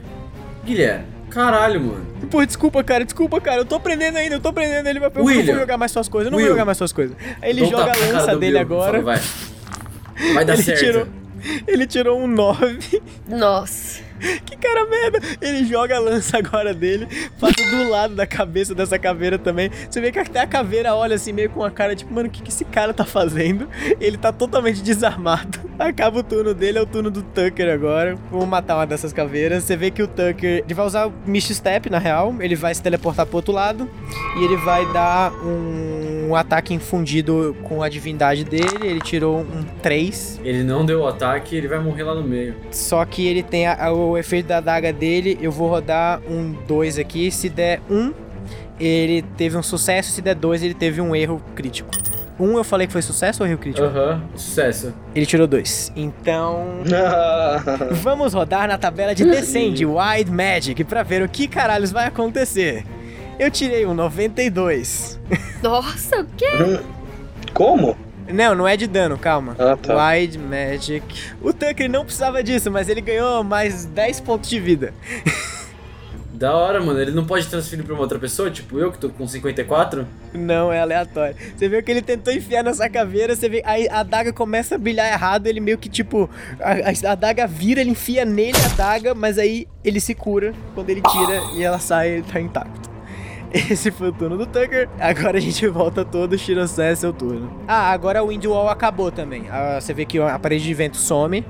[0.66, 1.06] Guilherme.
[1.30, 2.06] Caralho, mano.
[2.30, 5.14] Pô, desculpa, cara, desculpa, cara, eu tô aprendendo ainda, eu tô aprendendo, ele vai eu
[5.16, 5.46] não William.
[5.54, 6.48] vou jogar mais suas coisas, eu não Will.
[6.48, 7.16] vou jogar mais suas coisas.
[7.42, 9.20] Aí ele Dou joga a lança dele agora, Falo, vai.
[10.34, 10.80] Vai dar ele certo.
[10.80, 11.08] tirou,
[11.68, 14.10] ele tirou um 9, Nossa.
[14.46, 17.08] que cara merda, ele joga a lança agora dele,
[17.40, 21.16] passa do lado da cabeça dessa caveira também, você vê que até a caveira olha
[21.16, 23.70] assim meio com a cara, tipo, mano, o que, que esse cara tá fazendo?
[24.00, 28.48] Ele tá totalmente desarmado, acaba o turno dele, é o turno do Tucker agora, vamos
[28.48, 31.90] matar uma dessas caveiras, você vê que o Tucker, ele vai usar o Mist Step,
[31.90, 33.90] na real, ele vai se teleportar pro outro lado,
[34.38, 40.40] e ele vai dar um ataque infundido com a divindade dele, ele tirou um 3,
[40.44, 42.56] Ele não deu o ataque, ele vai morrer lá no meio.
[42.72, 45.38] só que ele tem a- a- o efeito da adaga dele.
[45.42, 47.32] Eu vou rodar um 2 aqui.
[47.32, 48.14] Se der 1, um,
[48.80, 50.12] ele teve um sucesso.
[50.12, 51.90] Se der 2, ele teve um erro crítico.
[52.40, 53.86] Um eu falei que foi sucesso ou erro crítico?
[53.86, 54.94] Aham, sucesso.
[55.14, 55.92] Ele tirou 2.
[55.94, 56.80] Então.
[58.02, 62.86] Vamos rodar na tabela de Descend Wide Magic pra ver o que caralhos vai acontecer.
[63.40, 65.18] Eu tirei um 92.
[65.64, 66.82] Nossa, o quê?
[67.54, 67.98] Como?
[68.28, 69.56] Não, não é de dano, calma.
[69.58, 70.12] Ah, tá.
[70.12, 71.04] Wide Magic.
[71.42, 74.94] O Tucker não precisava disso, mas ele ganhou mais 10 pontos de vida.
[76.34, 77.00] Da hora, mano.
[77.00, 78.52] Ele não pode transferir pra uma outra pessoa?
[78.52, 80.08] Tipo eu que tô com 54?
[80.34, 81.36] Não, é aleatório.
[81.56, 84.78] Você vê que ele tentou enfiar nessa caveira, você vê aí a adaga começa a
[84.78, 86.30] brilhar errado, ele meio que tipo
[86.62, 90.54] a, a, a adaga vira, ele enfia nele a adaga, mas aí ele se cura
[90.76, 92.90] quando ele tira e ela sai, ele tá intacto.
[93.72, 94.88] Esse foi o turno do Tucker.
[95.00, 97.52] Agora a gente volta todo, Shirosé é seu turno.
[97.68, 99.46] Ah, agora o Windwall acabou também.
[99.50, 101.44] Ah, você vê que a parede de vento some.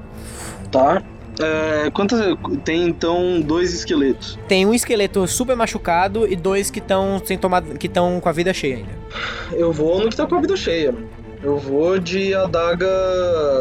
[0.71, 1.03] Tá.
[1.41, 2.19] É, quantas.
[2.65, 4.37] Tem então dois esqueletos.
[4.47, 8.31] Tem um esqueleto super machucado e dois que estão sem tomar, que estão com a
[8.31, 8.91] vida cheia ainda.
[9.53, 10.93] Eu vou no que tá com a vida cheia.
[11.41, 12.87] Eu vou de adaga.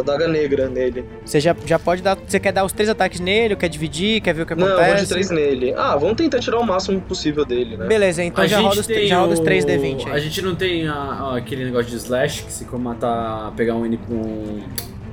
[0.00, 1.04] adaga negra nele.
[1.24, 2.16] Você já, já pode dar.
[2.26, 4.72] Você quer dar os três ataques nele, quer dividir, quer ver o que Não, eu
[4.74, 4.94] acontece?
[4.94, 5.74] vou de três nele.
[5.76, 7.86] Ah, vamos tentar tirar o máximo possível dele, né?
[7.86, 10.20] Beleza, então já roda, os, tem já roda os o- 3D20 A aí.
[10.20, 13.84] gente não tem a- a- aquele negócio de slash, que se for matar, pegar um,
[13.84, 14.60] um,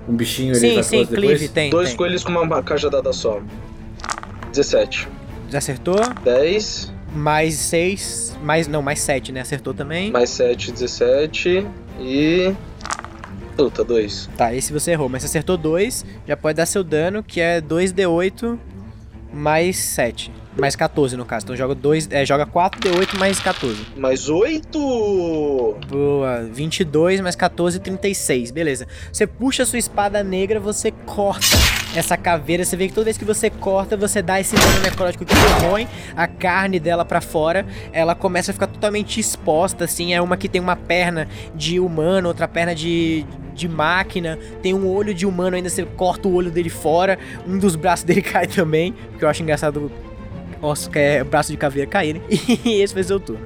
[0.10, 1.38] um bichinho ele Sim, vai sim, close depois?
[1.38, 1.70] Clive, tem.
[1.70, 1.98] Dois tem.
[1.98, 3.42] coelhos com uma cajadada só.
[4.52, 5.08] 17.
[5.50, 6.00] Já acertou?
[6.24, 6.92] 10.
[7.16, 8.38] Mais 6.
[8.44, 8.68] Mais.
[8.68, 9.42] Não, mais 7, né?
[9.42, 10.12] Acertou também.
[10.12, 11.66] Mais 7, 17.
[12.00, 12.54] E.
[13.56, 14.30] Puta, 2.
[14.36, 17.62] Tá, esse você errou, mas você acertou 2, já pode dar seu dano, que é
[17.62, 18.60] 2d8
[19.36, 20.32] mais 7.
[20.58, 21.46] Mais 14 no caso.
[21.46, 23.88] Então joga, 2, é, joga 4d8 mais 14.
[23.98, 25.78] Mais 8!
[25.90, 28.52] Boa, 22 mais 14, 36.
[28.52, 28.88] Beleza.
[29.12, 31.58] Você puxa a sua espada negra, você corta
[31.94, 32.64] essa caveira.
[32.64, 35.86] Você vê que toda vez que você corta, você dá esse dano necrótico que corrói
[36.16, 37.66] a carne dela pra fora.
[37.92, 40.14] Ela começa a ficar totalmente exposta, assim.
[40.14, 44.38] É uma que tem uma perna de humano, outra perna de, de máquina.
[44.62, 47.18] Tem um olho de humano ainda, você corta o olho dele fora.
[47.48, 49.92] Um dos braços dele cai também, que eu acho engraçado
[50.92, 52.22] que é braço de caveira caírem.
[52.66, 53.46] E esse vai ser o turno.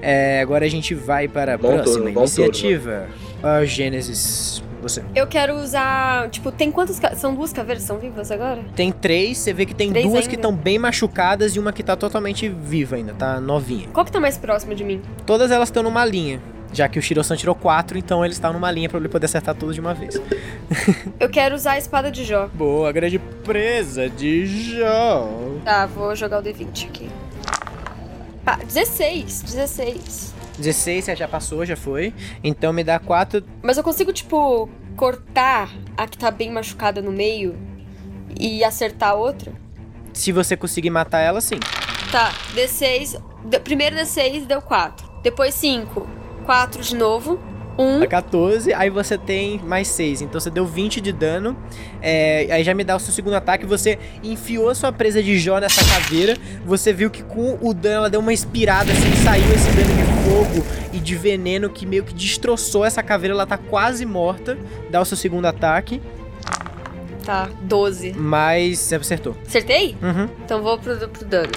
[0.00, 3.06] É, agora a gente vai para a próxima turno, iniciativa.
[3.42, 4.62] A Gênesis.
[4.80, 5.02] Você.
[5.14, 6.30] Eu quero usar.
[6.30, 7.00] Tipo, tem quantas.
[7.16, 7.82] São duas caveiras?
[7.82, 8.60] São vivas agora?
[8.76, 10.48] Tem três, você vê que tem Três duas que ainda?
[10.48, 13.88] estão bem machucadas e uma que tá totalmente viva ainda, tá novinha.
[13.92, 15.02] Qual que tá mais próximo de mim?
[15.26, 16.40] Todas elas estão numa linha.
[16.72, 19.54] Já que o Shiro-san tirou quatro, então eles estão numa linha pra ele poder acertar
[19.54, 20.20] todos de uma vez.
[21.18, 22.48] Eu quero usar a espada de Jó.
[22.52, 25.28] Boa, grande presa de Jó.
[25.64, 27.08] Tá, vou jogar o D20 aqui.
[28.46, 30.34] Ah, 16, 16.
[30.58, 32.12] 16 você já passou, já foi.
[32.42, 33.42] Então me dá 4.
[33.62, 37.56] Mas eu consigo, tipo, cortar a que tá bem machucada no meio
[38.38, 39.52] e acertar a outra?
[40.12, 41.58] Se você conseguir matar ela, sim.
[42.10, 43.20] Tá, D6.
[43.44, 45.08] de- primeiro D6 deu 4.
[45.22, 46.08] Depois 5.
[46.48, 47.38] 4 de novo.
[47.78, 48.00] 1.
[48.00, 50.22] Dá 14, aí você tem mais 6.
[50.22, 51.54] Então você deu 20 de dano.
[52.00, 53.66] É, aí já me dá o seu segundo ataque.
[53.66, 56.38] Você enfiou a sua presa de Jó nessa caveira.
[56.64, 60.24] Você viu que com o dano ela deu uma inspirada, assim, saiu esse dano de
[60.24, 63.34] fogo e de veneno que meio que destroçou essa caveira.
[63.34, 64.56] Ela tá quase morta.
[64.90, 66.00] Dá o seu segundo ataque.
[67.26, 68.14] Tá, 12.
[68.14, 69.36] Mas você acertou.
[69.46, 69.94] Acertei?
[70.02, 70.30] Uhum.
[70.42, 71.52] Então vou pro, pro dano.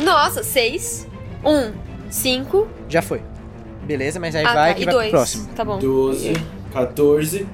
[0.00, 1.06] Nossa, 6.
[1.44, 1.72] 1.
[2.08, 2.68] 5.
[2.88, 3.20] Já foi.
[3.88, 4.74] Beleza, mas aí Ah, vai tá.
[4.74, 5.10] que E vai pro 2.
[5.10, 5.48] próximo.
[5.56, 5.78] Tá bom.
[5.78, 6.32] 12,
[6.72, 7.46] 14.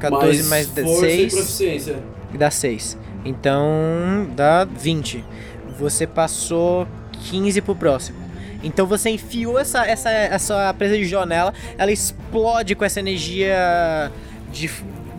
[0.00, 1.32] 14 mais, mais força 6.
[1.32, 1.96] e proficiência.
[2.32, 2.98] que dá 6.
[3.24, 5.24] Então dá 20.
[5.78, 6.88] Você passou
[7.30, 8.18] 15 pro próximo.
[8.64, 14.10] Então você enfiou essa, essa, essa presa de Jó nela, ela explode com essa energia
[14.52, 14.70] de,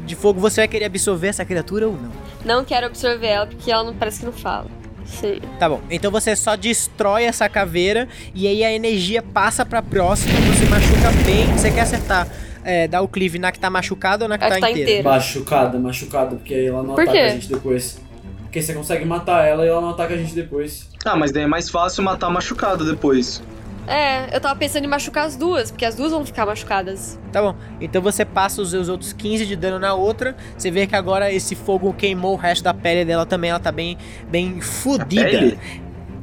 [0.05, 0.39] de fogo.
[0.39, 2.11] Você vai querer absorver essa criatura ou não?
[2.43, 4.67] Não quero absorver ela porque ela não parece que não fala.
[5.05, 5.39] Sim.
[5.59, 10.33] Tá bom, então você só destrói essa caveira e aí a energia passa pra próxima,
[10.41, 11.45] você machuca bem.
[11.53, 12.27] Você quer acertar,
[12.63, 14.89] é, dar o cleave na que tá machucada ou na que tá, que tá inteira?
[14.91, 15.09] inteira.
[15.09, 17.23] Machucada, machucada, porque aí ela não Por ataca quê?
[17.23, 18.01] a gente depois.
[18.43, 20.87] Porque você consegue matar ela e ela não ataca a gente depois.
[21.03, 23.41] Ah, mas daí é mais fácil matar machucado depois.
[23.87, 27.19] É, eu tava pensando em machucar as duas, porque as duas vão ficar machucadas.
[27.31, 27.55] Tá bom.
[27.81, 30.35] Então você passa os seus outros 15 de dano na outra.
[30.57, 33.49] Você vê que agora esse fogo queimou o resto da pele dela também.
[33.49, 33.97] Ela tá bem,
[34.29, 35.57] bem fodida.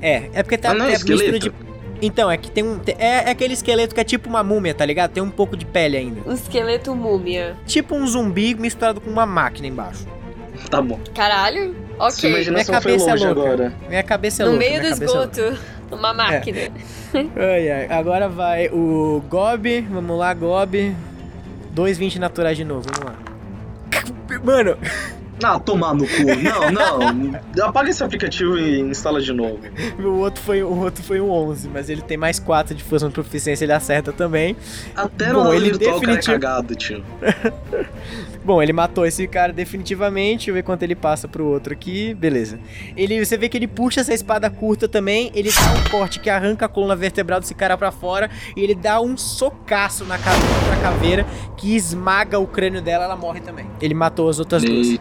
[0.01, 1.53] É, é porque tá Ah, não é mistura de.
[2.03, 2.79] Então, é que tem um.
[2.79, 5.11] te- É, é aquele esqueleto que é tipo uma múmia, tá ligado?
[5.11, 6.23] Tem um pouco de pele ainda.
[6.27, 7.55] Um esqueleto múmia.
[7.67, 10.07] Tipo um zumbi misturado com uma máquina embaixo.
[10.71, 10.99] Tá bom.
[11.15, 11.77] Caralho?
[12.01, 12.31] Ok.
[12.51, 13.31] Minha foi cabeça é louca.
[13.31, 13.73] agora.
[13.89, 15.59] Minha cabeça é No louca, meio do é esgoto.
[15.93, 16.61] Uma máquina.
[17.37, 17.87] Ai, ai.
[17.91, 19.81] Agora vai o Gob.
[19.91, 20.95] Vamos lá, Gob.
[21.75, 23.19] 2,20 naturais de novo, vamos lá.
[24.45, 24.79] Mano,
[25.43, 26.23] Ah, tomar no cu.
[26.23, 27.67] Não, não.
[27.67, 29.61] Apaga esse aplicativo e instala de novo.
[29.99, 33.09] o outro foi, o outro foi um 11, mas ele tem mais 4 de força
[33.09, 34.57] de proficiência, ele acerta também.
[34.95, 37.05] Até Bom, no ele virtual o cara é cagado, tio.
[38.43, 40.31] Bom, ele matou esse cara definitivamente.
[40.41, 42.15] Deixa eu ver quanto ele passa pro outro aqui.
[42.15, 42.59] Beleza.
[42.97, 45.31] Ele, você vê que ele puxa essa espada curta também.
[45.35, 48.31] Ele dá um corte que arranca a coluna vertebral desse cara pra fora.
[48.57, 51.27] E ele dá um socaço na caveira, na caveira
[51.57, 53.05] que esmaga o crânio dela.
[53.05, 53.67] Ela morre também.
[53.81, 54.87] Ele matou as outras duas.
[54.87, 54.99] E,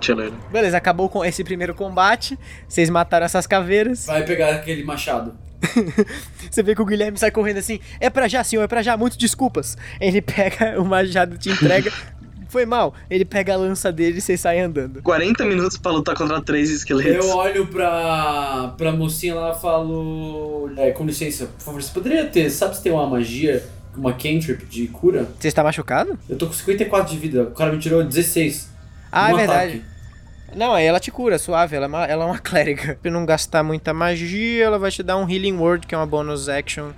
[0.52, 2.38] Beleza, acabou com esse primeiro combate.
[2.68, 4.06] Vocês mataram essas caveiras.
[4.06, 5.34] Vai pegar aquele machado.
[6.50, 7.80] Você vê que o Guilherme sai correndo assim.
[8.00, 8.96] É pra já, senhor, é pra já.
[8.98, 9.78] Muitas desculpas.
[10.00, 11.92] Ele pega o machado e te entrega.
[12.50, 12.96] Foi mal.
[13.12, 15.04] Ele pega a lança dele e vocês saem andando.
[15.04, 17.24] 40 minutos pra lutar contra três esqueletos.
[17.28, 20.72] Eu olho pra, pra mocinha lá e falo.
[20.76, 22.50] É, com licença, por favor, você poderia ter.
[22.50, 23.64] Sabe se tem uma magia,
[23.96, 25.28] uma cantrip de cura?
[25.40, 26.18] Você está machucado?
[26.28, 28.68] Eu tô com 54 de vida, o cara me tirou 16.
[29.12, 29.86] Ah, Um é verdade.
[30.56, 31.76] Não, aí ela te cura, suave.
[31.76, 32.98] Ela é uma, ela é uma clériga.
[33.02, 36.06] Pra não gastar muita magia, ela vai te dar um Healing Word, que é uma
[36.08, 36.92] bonus action.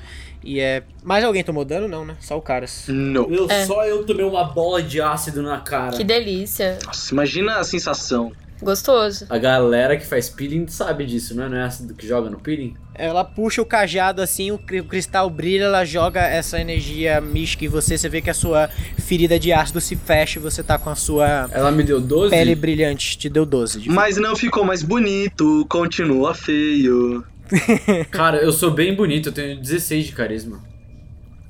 [0.44, 0.84] E é.
[1.04, 1.88] Mais alguém tomou dano?
[1.88, 2.16] Não, né?
[2.20, 2.86] Só o Caras.
[2.88, 3.32] Não.
[3.32, 3.66] Eu, É.
[3.66, 5.96] Só eu tomei uma bola de ácido na cara.
[5.96, 6.80] Que delícia.
[6.86, 8.32] Nossa, imagina a sensação.
[8.62, 9.26] Gostoso.
[9.30, 11.50] A galera que faz peeling sabe disso, né?
[11.50, 12.76] Não é ácido que joga no peeling?
[12.94, 17.66] Ela puxa o cajado assim, o, cri- o cristal brilha, ela joga essa energia mística
[17.66, 17.98] em você.
[17.98, 18.70] Você vê que a sua
[19.00, 22.30] ferida de ácido se fecha e você tá com a sua Ela me deu 12?
[22.30, 23.18] pele brilhante.
[23.18, 23.80] Te deu 12.
[23.82, 27.26] de Mas não ficou mais bonito, continua feio.
[28.12, 30.62] Cara, eu sou bem bonito, eu tenho 16 de carisma.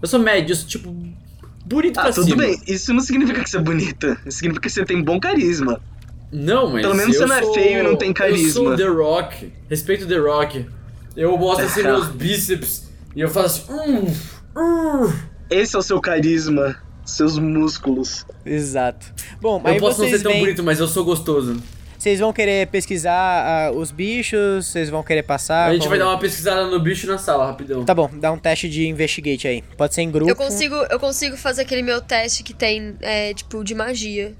[0.01, 0.95] Eu sou médio, eu sou tipo.
[1.65, 2.37] Bonito Ah, pra tudo cima.
[2.43, 2.59] bem.
[2.67, 4.17] Isso não significa que você é bonita.
[4.25, 5.79] Isso significa que você tem bom carisma.
[6.31, 6.81] Não, mas.
[6.81, 8.49] Pelo menos eu você não é sou- feio e não tem Eu carisma.
[8.51, 9.51] sou The Rock.
[9.69, 10.65] Respeito The Rock.
[11.15, 13.73] Eu mostro assim meus bíceps e eu faço assim.
[13.91, 14.13] Hum,
[14.57, 15.13] hum.
[15.49, 18.25] Esse é o seu carisma, seus músculos.
[18.45, 19.05] Exato.
[19.41, 21.61] Bom, Eu aí posso não ser tão vêm- bonito, mas eu sou gostoso.
[21.97, 23.13] Vocês vão querer pesquisar
[23.67, 24.65] ah, os bichos?
[24.65, 25.67] Vocês vão querer passar?
[25.67, 27.83] a gente Como- vai dar uma pesquisada no bicho na sala, rapidão.
[27.85, 29.61] Tá bom, dá um teste de investigate aí.
[29.77, 30.31] Pode ser em grupo.
[30.31, 34.33] Eu consigo, eu consigo fazer aquele meu teste que tem, é, tipo, de magia.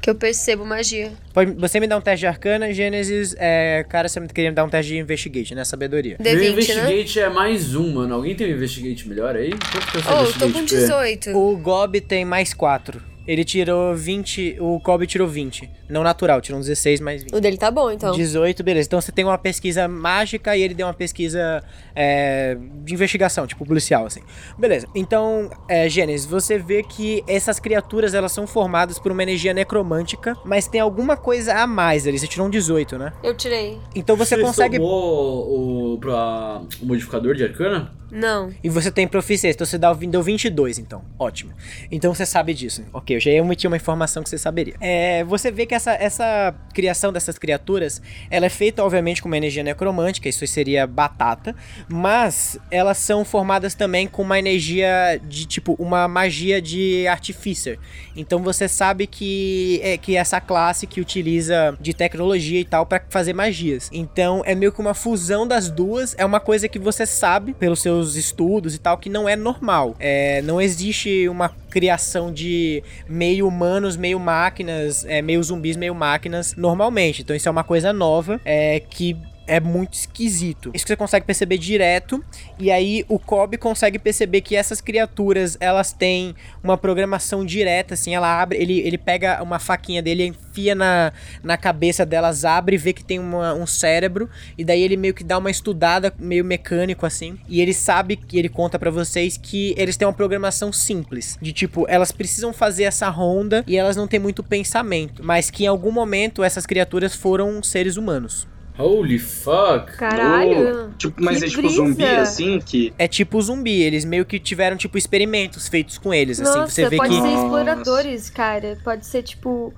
[0.00, 1.12] Que eu percebo magia.
[1.32, 3.34] Pode- você me dá um teste de arcana, Gênesis.
[3.38, 5.64] É, cara, você me queria me dar um teste de investigate, né?
[5.64, 6.16] Sabedoria.
[6.20, 6.50] Meu D20, né?
[6.50, 8.14] investigate é mais um, mano.
[8.14, 9.50] Alguém tem um investigate melhor aí?
[9.50, 10.76] Quanto que é o seu Oh, eu tô com Pê?
[10.76, 11.30] 18.
[11.36, 13.02] O Gob tem mais 4.
[13.26, 14.56] Ele tirou 20.
[14.60, 15.68] O Gob tirou 20.
[15.88, 17.34] Não natural, tirou um 16 mais 20.
[17.34, 18.12] O dele tá bom, então.
[18.14, 18.86] 18, beleza.
[18.88, 21.62] Então você tem uma pesquisa mágica e ele deu uma pesquisa
[21.94, 24.20] é, de investigação, tipo policial, assim.
[24.58, 24.86] Beleza.
[24.94, 30.36] Então, é, Gênesis, você vê que essas criaturas elas são formadas por uma energia necromântica,
[30.44, 32.18] mas tem alguma coisa a mais ali.
[32.18, 33.12] Você tirou um 18, né?
[33.22, 33.78] Eu tirei.
[33.94, 34.78] Então você consegue.
[34.78, 37.92] tomou o, pra- o modificador de arcana?
[38.10, 38.52] Não.
[38.62, 41.02] E você tem proficiência, então você dá, deu 22, então.
[41.18, 41.52] Ótimo.
[41.90, 42.84] Então você sabe disso.
[42.92, 44.74] Ok, eu já omiti uma informação que você saberia.
[44.80, 48.00] É, você vê que essa, essa criação dessas criaturas,
[48.30, 51.54] ela é feita, obviamente, com uma energia necromântica, isso seria batata,
[51.88, 57.78] mas elas são formadas também com uma energia de, tipo, uma magia de artificer.
[58.14, 63.02] Então você sabe que, é, que essa classe que utiliza de tecnologia e tal pra
[63.08, 63.88] fazer magias.
[63.92, 67.80] Então é meio que uma fusão das duas, é uma coisa que você sabe pelos
[67.80, 69.94] seus estudos e tal que não é normal.
[69.98, 76.54] É, não existe uma criação de meio humanos, meio máquinas, é, meio zumbis, meio máquinas
[76.56, 77.20] normalmente.
[77.20, 79.14] Então isso é uma coisa nova, é que
[79.46, 80.70] é muito esquisito.
[80.74, 82.22] Isso que você consegue perceber direto.
[82.58, 88.14] E aí o Kobe consegue perceber que essas criaturas, elas têm uma programação direta, assim,
[88.14, 92.92] ela abre, ele, ele pega uma faquinha dele, enfia na, na cabeça delas, abre vê
[92.92, 97.06] que tem uma- um cérebro, e daí ele meio que dá uma estudada, meio mecânico,
[97.06, 101.38] assim, e ele sabe, que ele conta pra vocês que eles têm uma programação simples,
[101.40, 105.64] de tipo, elas precisam fazer essa ronda e elas não têm muito pensamento, mas que
[105.64, 108.46] em algum momento essas criaturas foram seres humanos.
[108.78, 109.96] Holy fuck.
[109.96, 110.92] Caralho.
[110.98, 111.76] Tipo, mas Que é tipo brisa.
[111.76, 112.92] zumbi, assim, que...
[112.98, 116.88] É tipo zumbi, eles meio que tiveram tipo experimentos feitos com eles, assim, Nossa, você
[116.88, 117.44] vê pode que ser Nossa.
[117.44, 118.78] exploradores, cara.
[118.84, 119.72] Pode ser tipo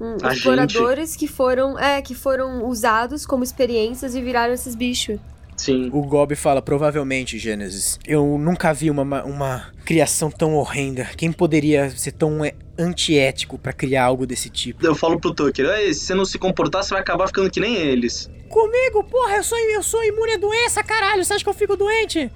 [0.00, 5.18] um, exploradores que foram, é, que foram usados como experiências e viraram esses bichos.
[5.56, 5.90] Sim.
[5.92, 7.98] O Gob fala, provavelmente, Gênesis.
[8.06, 11.04] Eu nunca vi uma, uma, criação tão horrenda.
[11.16, 14.86] Quem poderia ser tão é, antiético pra criar algo desse tipo?
[14.86, 17.58] Eu falo pro Tucker, "Ei, se você não se comportar, você vai acabar ficando que
[17.58, 18.30] nem eles.
[18.48, 21.24] Comigo, porra, eu sou, eu sou imune à doença, caralho.
[21.24, 22.30] Você acha que eu fico doente?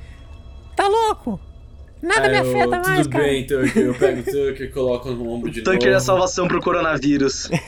[0.76, 1.40] Tá louco?
[2.02, 3.24] Nada me Aí eu, afeta mais, Tudo cara.
[3.24, 3.78] bem, Tucker.
[3.78, 5.96] Eu pego o Tucker e coloco no ombro de Tucker é novo.
[5.96, 7.48] a salvação pro coronavírus.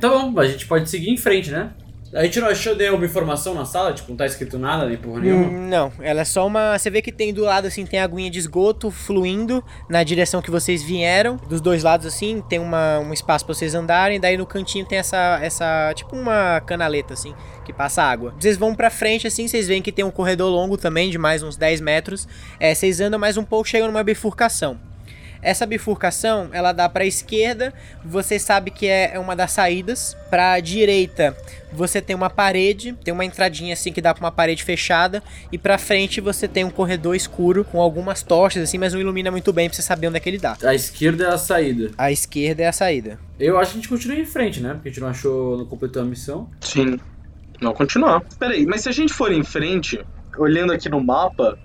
[0.00, 1.72] Tá bom, a gente pode seguir em frente, né?
[2.14, 3.92] A gente não achou nenhuma informação na sala?
[3.92, 5.46] Tipo, não tá escrito nada, nem porra nenhuma?
[5.46, 6.78] Hum, não, ela é só uma.
[6.78, 10.50] Você vê que tem do lado assim, tem aguinha de esgoto fluindo na direção que
[10.50, 11.36] vocês vieram.
[11.48, 14.20] Dos dois lados, assim, tem uma, um espaço pra vocês andarem.
[14.20, 15.40] Daí no cantinho tem essa.
[15.42, 18.32] essa tipo uma canaleta, assim, que passa água.
[18.38, 21.42] Vocês vão pra frente, assim, vocês veem que tem um corredor longo também, de mais
[21.42, 22.28] uns 10 metros.
[22.60, 24.93] É, vocês andam mais um pouco, chegam numa bifurcação.
[25.44, 27.72] Essa bifurcação, ela dá pra esquerda,
[28.04, 30.16] você sabe que é é uma das saídas.
[30.30, 31.36] Pra direita,
[31.72, 35.22] você tem uma parede, tem uma entradinha assim que dá pra uma parede fechada.
[35.52, 39.30] E pra frente você tem um corredor escuro com algumas tochas assim, mas não ilumina
[39.30, 40.56] muito bem pra você saber onde é que ele dá.
[40.64, 41.90] A esquerda é a saída.
[41.96, 43.18] A esquerda é a saída.
[43.38, 44.74] Eu acho que a gente continua em frente, né?
[44.74, 46.48] Porque a gente não achou, não completou a missão.
[46.60, 46.98] Sim.
[47.60, 48.22] Não, continuar.
[48.38, 50.04] Peraí, mas se a gente for em frente,
[50.36, 51.58] olhando aqui no mapa,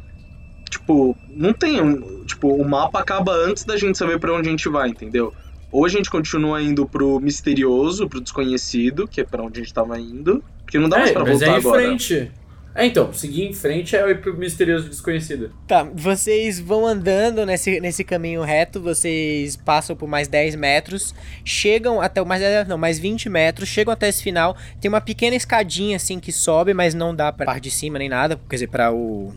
[0.70, 2.24] tipo, não tem um.
[2.26, 5.34] Tipo, o mapa acaba antes da gente saber pra onde a gente vai, entendeu?
[5.72, 9.74] Ou a gente continua indo pro misterioso, pro desconhecido, que é pra onde a gente
[9.74, 10.44] tava indo.
[10.64, 11.82] Porque não dá mais é, pra mas voltar é em agora.
[11.82, 12.32] frente.
[12.76, 15.52] É, então, seguir em frente é ir pro misterioso desconhecido.
[15.68, 21.14] Tá, vocês vão andando nesse, nesse caminho reto, vocês passam por mais 10 metros,
[21.44, 25.02] chegam até o mais 10, não, mais 20 metros, chegam até esse final, tem uma
[25.02, 28.56] pequena escadinha assim que sobe, mas não dá pra parte de cima nem nada, quer
[28.56, 29.34] dizer, pra o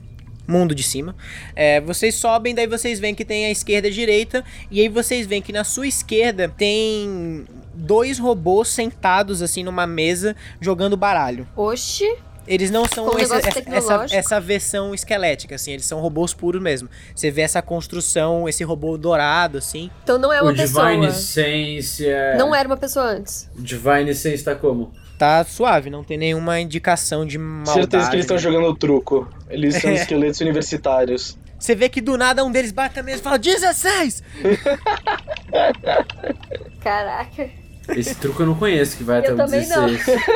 [0.46, 1.14] mundo de cima.
[1.54, 4.88] É, vocês sobem, daí vocês veem que tem a esquerda e a direita, e aí
[4.88, 11.46] vocês veem que na sua esquerda tem dois robôs sentados assim numa mesa jogando baralho.
[11.56, 12.16] Oxi.
[12.46, 16.88] Eles não são um essa, essa, essa versão esquelética, assim, eles são robôs puros mesmo.
[17.14, 19.90] Você vê essa construção, esse robô dourado, assim.
[20.02, 20.90] Então não é o uma pessoa.
[20.90, 22.36] Divine Sense é.
[22.36, 23.48] Não era uma pessoa antes.
[23.56, 24.92] O Divine Sense tá como?
[25.22, 27.78] Tá suave, não tem nenhuma indicação de maldade.
[27.78, 29.28] Certeza que eles estão jogando truco.
[29.48, 29.94] Eles são É.
[29.94, 31.38] esqueletos universitários.
[31.56, 34.20] Você vê que do nada um deles bate a mesa e fala 16!
[36.82, 37.48] Caraca.
[37.90, 39.86] Esse truque eu não conheço, que vai até Eu o também não.
[39.86, 40.06] 16.
[40.06, 40.26] 16?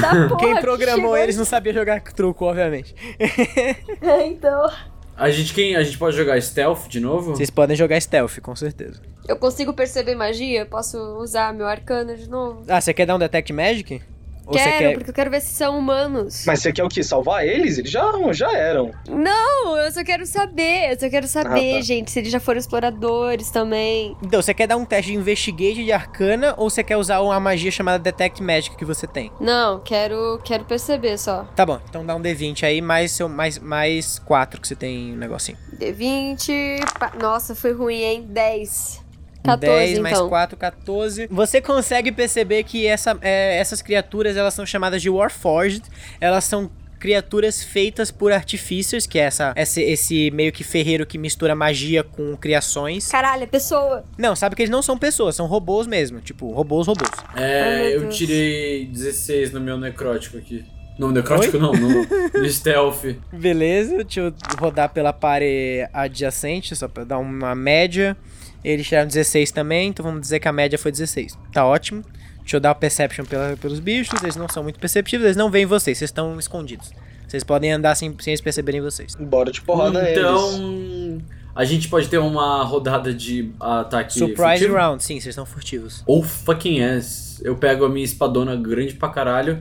[0.00, 0.36] Tá porra.
[0.38, 2.94] Quem programou chegou eles não sabia jogar truco, obviamente.
[4.00, 4.72] É, então.
[5.14, 7.36] A gente, quem, a gente pode jogar Stealth de novo?
[7.36, 9.02] Vocês podem jogar stealth, com certeza.
[9.26, 10.66] Eu consigo perceber magia?
[10.66, 12.64] Posso usar meu arcano de novo?
[12.68, 14.02] Ah, você quer dar um Detect Magic?
[14.44, 14.94] Ou quero, quer.
[14.94, 16.42] porque eu quero ver se são humanos.
[16.44, 17.00] Mas você quer o quê?
[17.04, 17.78] Salvar eles?
[17.78, 18.02] Eles já,
[18.32, 18.90] já eram.
[19.08, 20.90] Não, eu só quero saber.
[20.90, 21.80] Eu só quero saber, Ah, tá.
[21.80, 24.16] gente, se eles já foram exploradores também.
[24.20, 27.38] Então, você quer dar um teste de Investigate de Arcana ou você quer usar uma
[27.38, 29.30] magia chamada Detect Magic que você tem?
[29.40, 31.44] Não, quero, quero perceber só.
[31.54, 35.12] Tá bom, então dá um D20 aí, mais, seu, mais, mais 4 que você tem
[35.12, 35.56] um negocinho.
[35.78, 36.80] D20.
[36.98, 38.26] pa- Nossa, foi ruim, hein?
[38.28, 39.01] 10.
[39.42, 40.28] 14, 10 mais então.
[40.28, 41.28] 4, 14.
[41.30, 45.82] Você consegue perceber que essa, é, essas criaturas, elas são chamadas de Warforged.
[46.20, 46.70] Elas são
[47.02, 52.04] criaturas feitas por artificers, que é essa, esse, esse meio que ferreiro que mistura magia
[52.04, 53.08] com criações.
[53.08, 54.04] Caralho, é pessoa.
[54.16, 56.20] Não, sabe que eles não são pessoas, são robôs mesmo.
[56.20, 57.10] Tipo, robôs, robôs.
[57.34, 58.16] É, meu eu Deus.
[58.16, 60.64] tirei 16 no meu necrótico aqui.
[60.96, 61.88] No necrótico não, no,
[62.40, 63.16] no stealth.
[63.32, 68.16] Beleza, deixa eu rodar pela pare adjacente, só pra dar uma média.
[68.64, 71.36] Eles tiraram 16 também, então vamos dizer que a média foi 16.
[71.52, 72.02] Tá ótimo.
[72.40, 75.50] Deixa eu dar o perception pela- pelos bichos, eles não são muito perceptíveis, eles não
[75.50, 76.92] veem vocês, vocês estão escondidos.
[77.26, 79.14] Vocês podem andar sem, sem eles perceberem vocês.
[79.14, 80.18] Bora de porrada eles.
[80.18, 81.22] então,
[81.54, 84.74] a gente pode ter uma rodada de ataque Surprise furtivo?
[84.74, 86.02] round, sim, vocês estão furtivos.
[86.06, 87.40] Ou fucking ass.
[87.44, 89.60] Eu pego a minha espadona grande pra caralho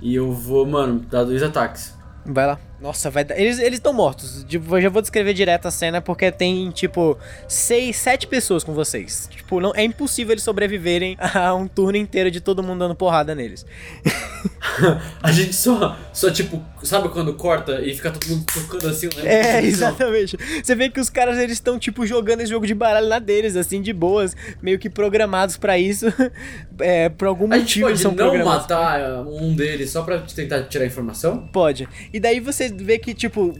[0.00, 1.94] e eu vou, mano, dar dois ataques.
[2.26, 2.58] Vai lá.
[2.82, 3.38] Nossa, vai dar.
[3.38, 4.44] Eles estão mortos.
[4.50, 7.16] Eu já vou descrever direto a cena porque tem, tipo,
[7.46, 9.28] seis, sete pessoas com vocês.
[9.30, 13.34] Tipo, não, é impossível eles sobreviverem a um turno inteiro de todo mundo dando porrada
[13.34, 13.64] neles.
[15.22, 19.08] A gente só, só tipo, sabe quando corta e fica todo mundo tocando assim?
[19.16, 19.58] Né?
[19.58, 20.36] É, exatamente.
[20.62, 23.54] Você vê que os caras eles estão tipo jogando esse jogo de baralho na deles,
[23.54, 26.06] assim, de boas, meio que programados pra isso.
[26.80, 28.62] É, por algum A gente motivo eles pode são não programados.
[28.62, 31.46] matar um deles só pra tentar tirar informação?
[31.52, 31.86] Pode.
[32.12, 33.54] E daí você vê que, tipo,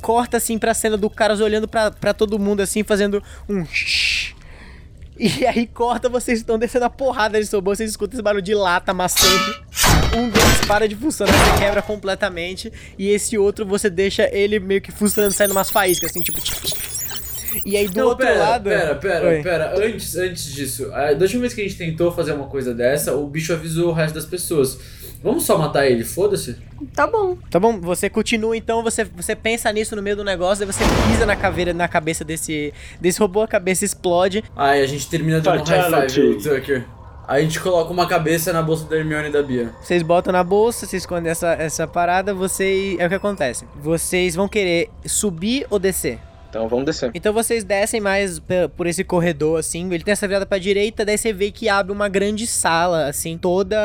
[0.00, 4.34] corta assim pra cena do caras olhando pra, pra todo mundo assim, fazendo um shhh.
[5.16, 8.52] E aí corta, vocês estão descendo a porrada de robô, vocês escutam esse barulho de
[8.52, 9.54] lata amassando.
[10.16, 12.72] Um deles para de funcionar, você quebra completamente.
[12.98, 16.40] E esse outro você deixa ele meio que funcionando, saindo umas faíscas, assim, tipo.
[17.64, 18.64] E aí do não, outro pera, lado.
[18.64, 19.42] pera, pera, Oi.
[19.42, 19.74] pera.
[19.78, 23.14] Antes, antes disso, a da última vez que a gente tentou fazer uma coisa dessa,
[23.14, 24.78] o bicho avisou o resto das pessoas.
[25.24, 26.54] Vamos só matar ele, foda-se.
[26.94, 27.38] Tá bom.
[27.50, 30.84] Tá bom, você continua então, você, você pensa nisso no meio do negócio, aí você
[31.08, 34.44] pisa na caveira, na cabeça desse, desse robô, a cabeça explode.
[34.54, 36.84] Aí a gente termina de um high five, Tucker.
[37.26, 39.72] Aí a gente coloca uma cabeça na bolsa da Hermione e da Bia.
[39.80, 42.94] Vocês botam na bolsa, vocês escondem essa, essa parada, você.
[42.98, 43.64] É o que acontece.
[43.76, 46.18] Vocês vão querer subir ou descer.
[46.54, 47.10] Então vamos descer.
[47.14, 48.40] Então vocês descem mais
[48.76, 49.92] por esse corredor, assim.
[49.92, 53.36] Ele tem essa virada pra direita, daí você vê que abre uma grande sala, assim,
[53.36, 53.76] toda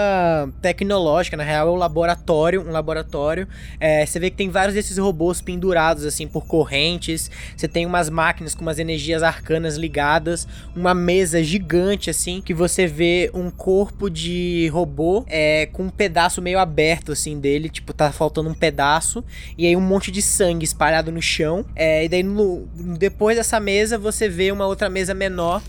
[0.61, 1.36] tecnológica.
[1.36, 2.61] Na real, é um laboratório.
[2.61, 3.47] Um laboratório.
[3.80, 7.32] É, você vê que tem vários desses robôs pendurados, assim, por correntes.
[7.57, 10.47] Você tem umas máquinas com umas energias arcanas ligadas.
[10.76, 16.39] Uma mesa gigante, assim, que você vê um corpo de robô é, com um pedaço
[16.39, 17.67] meio aberto, assim, dele.
[17.67, 19.24] Tipo, tá faltando um pedaço.
[19.57, 21.65] E aí um monte de sangue espalhado no chão.
[21.76, 25.62] É, e daí no- depois dessa mesa você vê uma outra mesa menor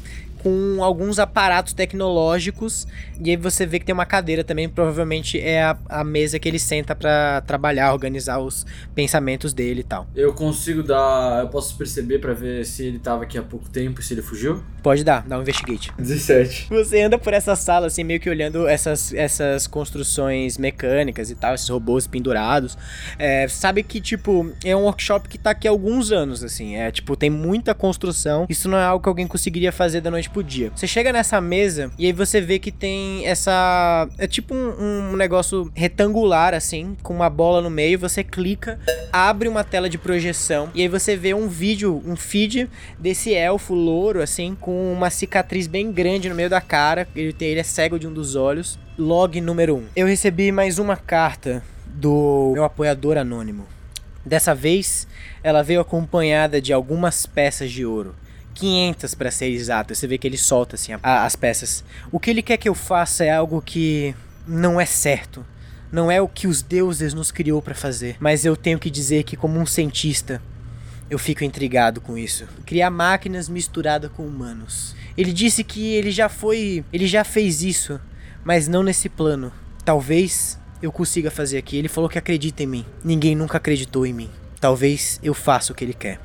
[0.42, 2.86] com alguns aparatos tecnológicos.
[3.22, 6.48] E aí você vê que tem uma cadeira também, provavelmente é a, a mesa que
[6.48, 10.06] ele senta pra trabalhar, organizar os pensamentos dele e tal.
[10.14, 11.42] Eu consigo dar.
[11.42, 14.22] Eu posso perceber pra ver se ele tava aqui há pouco tempo e se ele
[14.22, 14.62] fugiu?
[14.82, 15.92] Pode dar, dá um investigate.
[15.98, 16.68] 17.
[16.70, 21.54] Você anda por essa sala, assim, meio que olhando essas, essas construções mecânicas e tal,
[21.54, 22.78] esses robôs pendurados.
[23.18, 26.76] É, sabe que, tipo, é um workshop que tá aqui há alguns anos, assim.
[26.76, 28.46] É, tipo, tem muita construção.
[28.48, 30.72] Isso não é algo que alguém conseguiria fazer da noite pro dia.
[30.74, 34.08] Você chega nessa mesa e aí você vê que tem essa.
[34.18, 37.98] É tipo um, um negócio retangular, assim, com uma bola no meio.
[37.98, 38.78] Você clica,
[39.12, 42.68] abre uma tela de projeção e aí você vê um vídeo, um feed
[42.98, 47.06] desse elfo louro, assim, com uma cicatriz bem grande no meio da cara.
[47.14, 48.78] Ele, tem, ele é cego de um dos olhos.
[48.98, 49.78] Log número 1.
[49.78, 49.84] Um.
[49.96, 53.66] Eu recebi mais uma carta do meu apoiador anônimo.
[54.24, 55.08] Dessa vez,
[55.42, 58.14] ela veio acompanhada de algumas peças de ouro.
[58.60, 59.94] 500 para ser exato.
[59.94, 61.82] Você vê que ele solta assim a- as peças.
[62.12, 64.14] O que ele quer que eu faça é algo que
[64.46, 65.44] não é certo,
[65.90, 69.24] não é o que os deuses nos criou para fazer, mas eu tenho que dizer
[69.24, 70.40] que como um cientista,
[71.08, 72.46] eu fico intrigado com isso.
[72.64, 74.94] Criar máquinas misturadas com humanos.
[75.16, 78.00] Ele disse que ele já foi, ele já fez isso,
[78.44, 79.52] mas não nesse plano.
[79.84, 81.76] Talvez eu consiga fazer aqui.
[81.76, 82.86] Ele falou que acredita em mim.
[83.02, 84.30] Ninguém nunca acreditou em mim.
[84.60, 86.20] Talvez eu faça o que ele quer.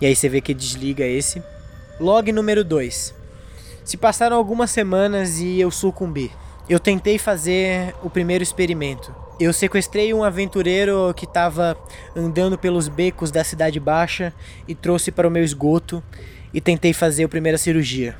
[0.00, 1.42] E aí você vê que desliga esse.
[2.00, 3.14] Log número 2.
[3.84, 6.32] Se passaram algumas semanas e eu sucumbi.
[6.66, 9.14] Eu tentei fazer o primeiro experimento.
[9.38, 11.76] Eu sequestrei um aventureiro que estava
[12.16, 14.32] andando pelos becos da Cidade Baixa
[14.66, 16.02] e trouxe para o meu esgoto
[16.54, 18.16] e tentei fazer a primeira cirurgia.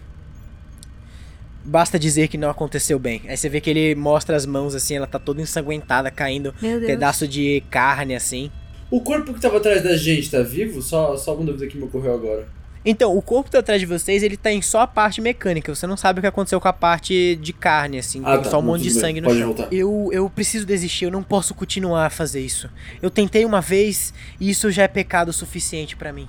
[1.64, 3.22] Basta dizer que não aconteceu bem.
[3.28, 7.26] Aí você vê que ele mostra as mãos assim, ela tá toda ensanguentada, caindo pedaço
[7.26, 8.50] de carne assim.
[8.90, 10.82] O corpo que tava atrás da gente tá vivo?
[10.82, 12.59] Só, só uma dúvida que me ocorreu agora.
[12.84, 15.74] Então, o corpo tá atrás de vocês, ele tá em só a parte mecânica.
[15.74, 18.22] Você não sabe o que aconteceu com a parte de carne, assim.
[18.24, 18.50] Ah, tem tá.
[18.50, 19.00] só um monte de bem.
[19.00, 19.48] sangue no Pode chão.
[19.48, 19.72] voltar.
[19.72, 22.70] Eu, eu preciso desistir, eu não posso continuar a fazer isso.
[23.02, 26.26] Eu tentei uma vez e isso já é pecado suficiente pra mim.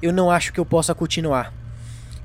[0.00, 1.52] Eu não acho que eu possa continuar.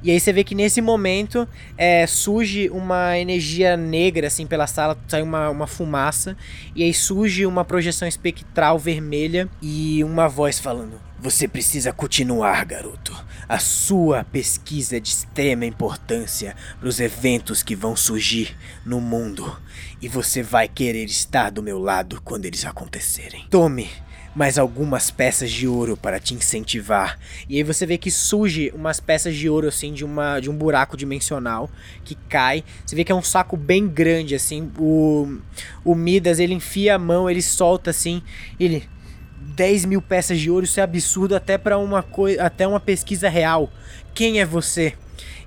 [0.02, 4.96] E aí você vê que nesse momento é, surge uma energia negra assim pela sala,
[5.08, 6.38] sai uma, uma fumaça,
[6.76, 13.16] e aí surge uma projeção espectral vermelha e uma voz falando: Você precisa continuar, garoto.
[13.48, 18.56] A sua pesquisa é de extrema importância para os eventos que vão surgir
[18.86, 19.58] no mundo.
[20.02, 23.46] E você vai querer estar do meu lado quando eles acontecerem.
[23.50, 23.90] Tome
[24.36, 27.18] mais algumas peças de ouro para te incentivar.
[27.48, 30.56] E aí você vê que surge umas peças de ouro assim de uma de um
[30.56, 31.70] buraco dimensional
[32.04, 32.64] que cai.
[32.86, 34.70] Você vê que é um saco bem grande assim.
[34.78, 35.38] O
[35.86, 38.22] o Midas ele enfia a mão, ele solta assim,
[38.60, 38.84] ele
[39.56, 43.30] 10 mil peças de ouro, isso é absurdo até para uma coisa, até uma pesquisa
[43.30, 43.72] real.
[44.14, 44.94] Quem é você?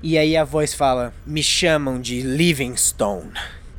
[0.02, 3.32] E aí a voz fala: Me chamam de Livingstone.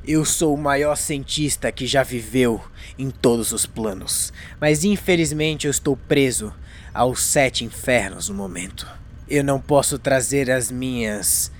[0.05, 2.61] Eu sou o maior cientista que já viveu
[2.97, 6.53] em todos os planos, mas infelizmente eu estou preso
[6.93, 8.87] aos sete infernos no momento.
[9.27, 11.51] Eu não posso trazer as minhas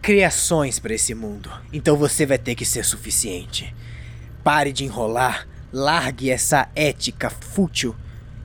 [0.00, 3.74] criações para esse mundo, então você vai ter que ser suficiente.
[4.42, 7.94] Pare de enrolar, largue essa ética fútil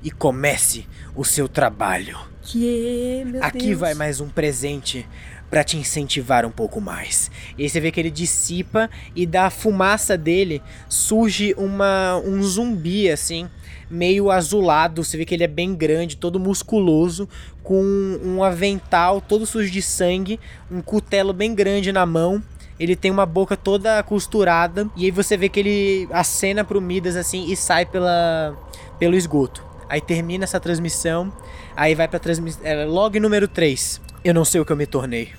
[0.04, 0.86] e comece
[1.16, 2.18] o seu trabalho.
[2.41, 3.80] Que, meu Aqui Deus.
[3.80, 5.08] vai mais um presente
[5.49, 7.30] pra te incentivar um pouco mais.
[7.58, 13.10] E aí você vê que ele dissipa e da fumaça dele surge uma um zumbi
[13.10, 13.47] assim,
[13.89, 15.04] meio azulado.
[15.04, 17.30] Você vê que ele é bem grande, todo musculoso,
[17.62, 17.84] com
[18.24, 20.39] um avental todo sujo de sangue,
[20.72, 22.43] um cutelo bem grande na mão.
[22.80, 27.16] Ele tem uma boca toda costurada e aí você vê que ele acena pro Midas
[27.16, 28.58] assim e sai pela
[28.97, 29.72] pelo esgoto.
[29.94, 31.32] Aí termina essa transmissão,
[31.76, 34.02] aí vai pra transmissão, é, log número 3.
[34.24, 35.34] Eu não sei o que eu me tornei.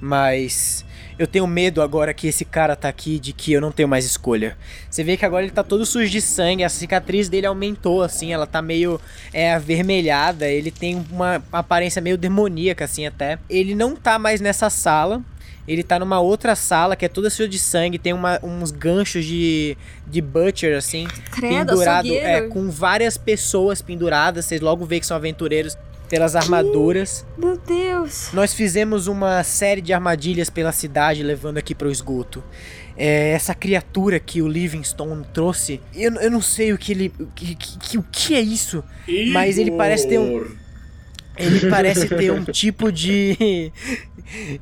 [0.00, 0.86] Mas
[1.18, 4.06] eu tenho medo agora que esse cara tá aqui de que eu não tenho mais
[4.06, 4.56] escolha.
[4.88, 8.32] Você vê que agora ele tá todo sujo de sangue, a cicatriz dele aumentou assim,
[8.32, 8.98] ela tá meio
[9.34, 13.38] é avermelhada, ele tem uma aparência meio demoníaca assim até.
[13.50, 15.22] Ele não tá mais nessa sala.
[15.68, 19.24] Ele tá numa outra sala que é toda suja de sangue, tem uma- uns ganchos
[19.24, 22.26] de, de butcher assim, Credo, pendurado açougueiro.
[22.26, 24.46] é, com várias pessoas penduradas.
[24.46, 25.76] Vocês logo vê que são aventureiros
[26.08, 27.26] pelas armaduras.
[27.36, 28.30] Meu Deus.
[28.32, 32.42] Nós fizemos uma série de armadilhas pela cidade, levando aqui para o esgoto.
[32.96, 37.12] É, essa criatura que o Livingstone trouxe, eu, eu não sei o que ele.
[37.20, 38.82] O que, que- o que é isso?
[39.32, 40.50] Mas ele parece ter um- Igor.
[41.38, 43.72] Ele parece ter um tipo de.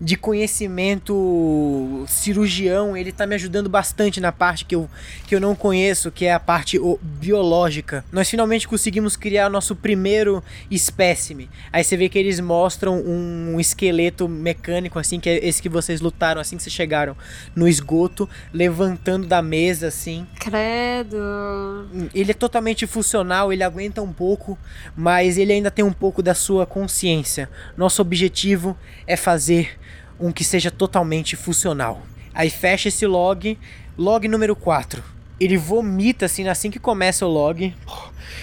[0.00, 2.96] de conhecimento cirurgião.
[2.96, 4.88] Ele tá me ajudando bastante na parte que eu,
[5.26, 8.04] que eu não conheço, que é a parte o, biológica.
[8.12, 11.48] Nós finalmente conseguimos criar nosso primeiro espécime.
[11.72, 16.00] Aí você vê que eles mostram um esqueleto mecânico, assim, que é esse que vocês
[16.00, 17.16] lutaram assim que vocês chegaram
[17.54, 20.26] no esgoto, levantando da mesa, assim.
[20.38, 21.88] Credo.
[22.14, 24.58] Ele é totalmente funcional, ele aguenta um pouco,
[24.96, 27.48] mas ele ainda tem um pouco da sua consciência.
[27.76, 29.78] Nosso objetivo é fazer
[30.20, 32.02] um que seja totalmente funcional.
[32.34, 33.58] Aí fecha esse log,
[33.96, 35.02] log número 4.
[35.38, 37.74] Ele vomita assim assim que começa o log.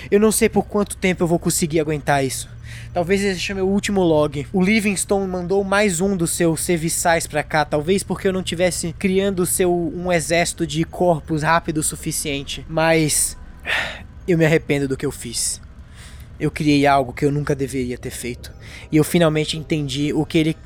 [0.09, 2.49] Eu não sei por quanto tempo eu vou conseguir aguentar isso.
[2.93, 4.45] Talvez esse seja meu último log.
[4.53, 8.93] O Livingstone mandou mais um dos seus serviçais pra cá, talvez porque eu não tivesse
[8.93, 12.63] criando seu um exército de corpos rápido o suficiente.
[12.69, 13.35] Mas
[14.27, 15.62] eu me arrependo do que eu fiz.
[16.43, 18.51] Eu criei algo que eu nunca deveria ter feito.
[18.91, 20.57] E eu finalmente entendi o que ele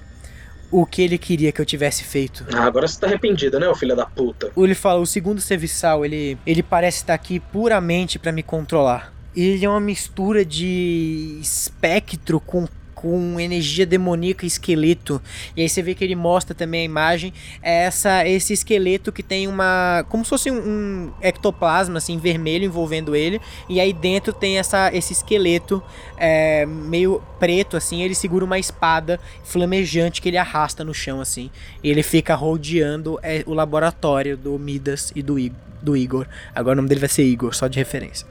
[0.71, 2.43] o que ele queria que eu tivesse feito.
[2.51, 4.51] Ah, agora você tá arrependido, né, ô filho da puta?
[4.57, 9.13] Ele fala, o segundo serviçal, ele, ele parece estar aqui puramente pra me controlar.
[9.35, 12.67] Ele é uma mistura de espectro com
[12.97, 15.21] com energia demoníaca esqueleto.
[15.55, 17.31] E aí você vê que ele mostra também a imagem.
[17.61, 20.03] É essa, esse esqueleto que tem uma.
[20.09, 23.39] como se fosse um, um ectoplasma, assim, vermelho envolvendo ele.
[23.69, 25.81] E aí dentro tem essa, esse esqueleto
[26.17, 28.01] é, meio preto, assim.
[28.01, 31.51] Ele segura uma espada flamejante que ele arrasta no chão, assim.
[31.83, 35.59] E ele fica rodeando é, o laboratório do Midas e do Igor.
[35.79, 36.27] Do Igor.
[36.55, 38.25] Agora o nome dele vai ser Igor, só de referência.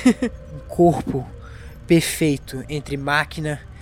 [0.54, 1.26] um corpo
[1.86, 3.75] perfeito entre máquina e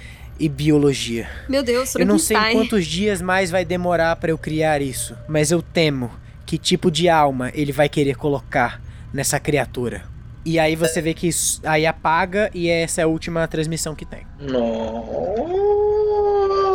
[0.49, 1.29] biologia.
[1.49, 5.51] Meu Deus, Eu não sei quantos dias mais vai demorar para eu criar isso, mas
[5.51, 6.11] eu temo
[6.47, 8.81] que tipo de alma ele vai querer colocar
[9.13, 10.03] nessa criatura.
[10.45, 14.05] E aí você vê que isso, aí apaga e essa é a última transmissão que
[14.05, 14.27] tem.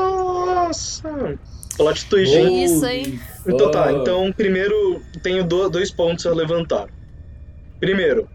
[0.10, 1.38] Nossa!
[1.78, 2.64] Plot twist, hein?
[2.64, 3.20] isso, hein?
[3.48, 6.88] Então tá, então primeiro tenho do- dois pontos a levantar.
[7.80, 8.28] Primeiro,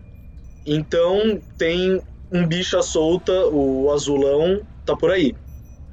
[0.65, 2.01] então tem
[2.33, 5.35] um bicha solta, o azulão, tá por aí.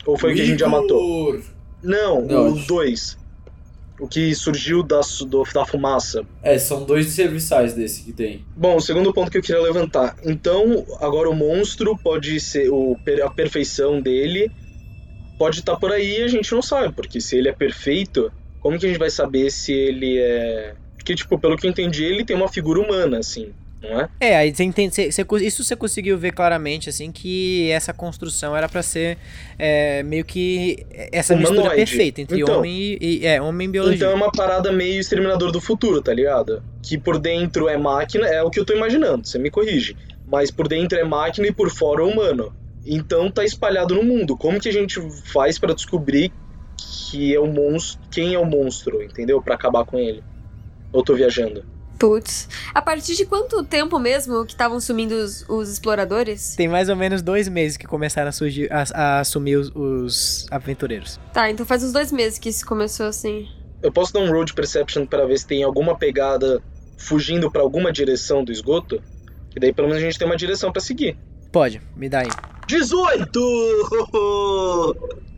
[0.06, 1.39] Ou foi o que a gente já matou?
[1.84, 3.18] Não, Não, o acho- dois.
[4.00, 6.26] O que surgiu da, do- da fumaça.
[6.42, 8.44] É, são dois serviçais desse que tem.
[8.56, 10.16] Bom, o segundo ponto que eu queria levantar.
[10.26, 14.52] Então, agora o monstro pode ser o, a perfeição dele.
[15.38, 18.78] Pode estar por aí e a gente não sabe, porque se ele é perfeito, como
[18.80, 20.74] que a gente vai saber se ele é.
[20.96, 24.10] Porque, tipo, pelo que eu entendi, ele tem uma figura humana, assim, não é?
[24.20, 28.56] É, aí você entende, você- você isso você conseguiu ver claramente, assim, que essa construção
[28.56, 29.18] era pra ser
[29.58, 31.86] é, meio que essa mistura Humanoide.
[31.86, 32.60] perfeita entre Então.
[32.60, 33.96] homem e, e- é, homem e biologia.
[33.98, 36.64] Então é uma parada meio exterminador do futuro, tá ligado?
[36.84, 39.96] Que por dentro é máquina, é o que eu tô imaginando, você me corrige.
[40.28, 42.54] Mas por dentro é máquina e por fora é humano.
[42.86, 44.36] Então tá espalhado no mundo.
[44.38, 46.32] Como que a gente faz pra descobrir
[47.10, 49.42] que é o monstro, quem é o monstro, entendeu?
[49.42, 50.24] Pra acabar com ele.
[50.94, 51.64] Eu tô viajando.
[52.02, 52.49] Putz.
[52.74, 56.56] A partir de quanto tempo mesmo que estavam sumindo os, os exploradores?
[56.56, 60.47] Tem mais ou menos dois meses que começaram a, surgir, a, a assumir os, os
[60.49, 61.20] aventureiros.
[61.32, 63.47] Tá, então faz uns dois meses que isso começou assim.
[63.84, 66.60] Eu posso dar um road perception pra ver se tem alguma pegada
[66.97, 68.99] fugindo pra alguma direção do esgoto?
[69.52, 71.16] Que daí pelo menos a gente tem uma direção pra seguir.
[71.52, 72.30] Pode, me dá aí.
[72.68, 73.39] 18!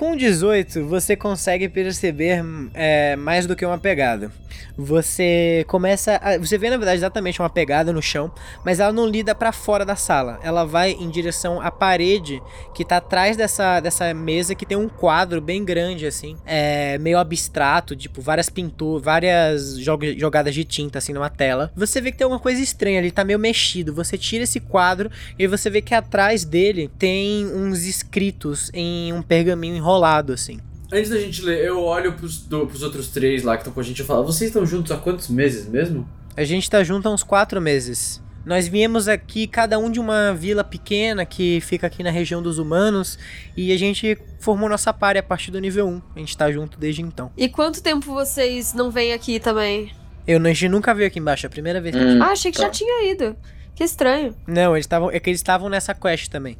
[0.00, 2.42] Com 18, você consegue perceber
[2.72, 4.32] é, mais do que uma pegada.
[4.78, 6.16] Você começa.
[6.22, 8.32] A, você vê, na verdade, exatamente uma pegada no chão,
[8.64, 10.40] mas ela não lida pra fora da sala.
[10.42, 12.42] Ela vai em direção à parede
[12.74, 16.34] que tá atrás dessa, dessa mesa que tem um quadro bem grande, assim.
[16.46, 21.70] É, meio abstrato, tipo, várias pinturas, várias jog- jogadas de tinta, assim, numa tela.
[21.76, 23.92] Você vê que tem alguma coisa estranha ali, tá meio mexido.
[23.94, 29.20] Você tira esse quadro e você vê que atrás dele tem uns escritos em um
[29.20, 29.89] pergaminho enrolado,
[30.32, 30.58] assim.
[30.92, 33.80] Antes da gente ler, eu olho pros, do, pros outros três lá que estão com
[33.80, 36.08] a gente e falo, vocês estão juntos há quantos meses mesmo?
[36.36, 38.20] A gente tá junto há uns quatro meses.
[38.44, 42.58] Nós viemos aqui, cada um de uma vila pequena que fica aqui na região dos
[42.58, 43.18] humanos,
[43.56, 46.02] e a gente formou nossa party a partir do nível 1.
[46.16, 47.30] A gente tá junto desde então.
[47.36, 49.92] E quanto tempo vocês não vêm aqui também?
[50.26, 52.10] Eu, a gente nunca veio aqui embaixo, é a primeira vez que a Hum.
[52.12, 52.22] gente...
[52.22, 52.64] Ah, achei que tá.
[52.64, 53.36] já tinha ido.
[53.74, 54.34] Que estranho.
[54.46, 55.10] Não, eles estavam.
[55.10, 56.56] É que eles estavam nessa quest também.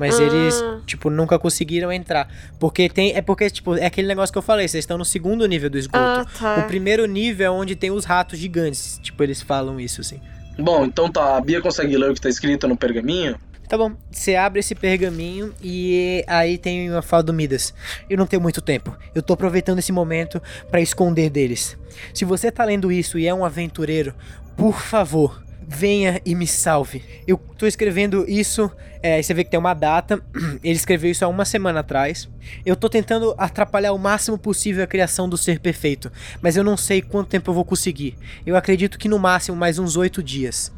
[0.00, 0.22] Mas Ah.
[0.22, 2.26] eles, tipo, nunca conseguiram entrar.
[2.58, 3.12] Porque tem.
[3.14, 5.76] É porque, tipo, é aquele negócio que eu falei, vocês estão no segundo nível do
[5.76, 5.98] esgoto.
[5.98, 6.64] Ah, tá.
[6.64, 8.98] O primeiro nível é onde tem os ratos gigantes.
[9.02, 10.18] Tipo, eles falam isso, assim.
[10.58, 13.36] Bom, então tá, a Bia consegue ler o que tá escrito no pergaminho?
[13.68, 17.72] Tá bom, você abre esse pergaminho e aí tem uma fala do Midas.
[18.08, 18.96] Eu não tenho muito tempo.
[19.14, 21.76] Eu tô aproveitando esse momento pra esconder deles.
[22.12, 24.12] Se você tá lendo isso e é um aventureiro,
[24.56, 25.40] por favor,
[25.70, 27.02] venha e me salve.
[27.26, 30.20] Eu tô escrevendo isso, é, você vê que tem uma data.
[30.64, 32.28] Ele escreveu isso há uma semana atrás.
[32.66, 36.10] Eu tô tentando atrapalhar o máximo possível a criação do ser perfeito,
[36.42, 38.16] mas eu não sei quanto tempo eu vou conseguir.
[38.44, 40.72] Eu acredito que no máximo mais uns oito dias.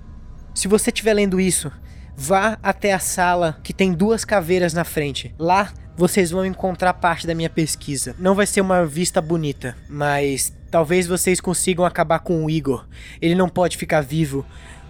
[0.55, 1.72] Se você estiver lendo isso,
[2.14, 5.34] vá até a sala que tem duas caveiras na frente.
[5.38, 8.14] Lá vocês vão encontrar parte da minha pesquisa.
[8.18, 12.86] Não vai ser uma vista bonita, mas talvez vocês consigam acabar com o Igor.
[13.20, 14.45] Ele não pode ficar vivo,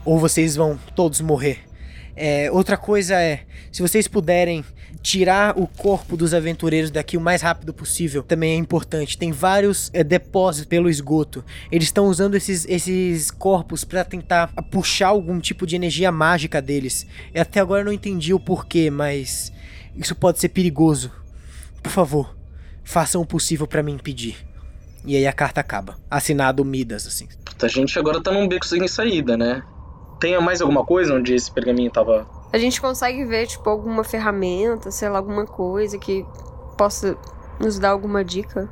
[0.04, 1.60] ou vocês vão todos morrer.
[2.14, 3.40] É, outra coisa é,
[3.70, 4.64] se vocês puderem
[5.02, 9.16] tirar o corpo dos aventureiros daqui o mais rápido possível, também é importante.
[9.16, 11.44] Tem vários é, depósitos pelo esgoto.
[11.70, 17.06] Eles estão usando esses, esses corpos para tentar puxar algum tipo de energia mágica deles.
[17.34, 19.52] E até agora não entendi o porquê, mas
[19.96, 21.10] isso pode ser perigoso.
[21.82, 22.36] Por favor,
[22.84, 24.36] façam o possível para me impedir.
[25.04, 25.98] E aí a carta acaba.
[26.10, 27.26] Assinado Midas, assim.
[27.44, 29.62] Puta, a gente agora tá num beco sem saída, né?
[30.22, 32.24] Tem mais alguma coisa onde esse pergaminho tava.
[32.52, 36.24] A gente consegue ver, tipo, alguma ferramenta, sei lá, alguma coisa que
[36.78, 37.18] possa
[37.58, 38.70] nos dar alguma dica.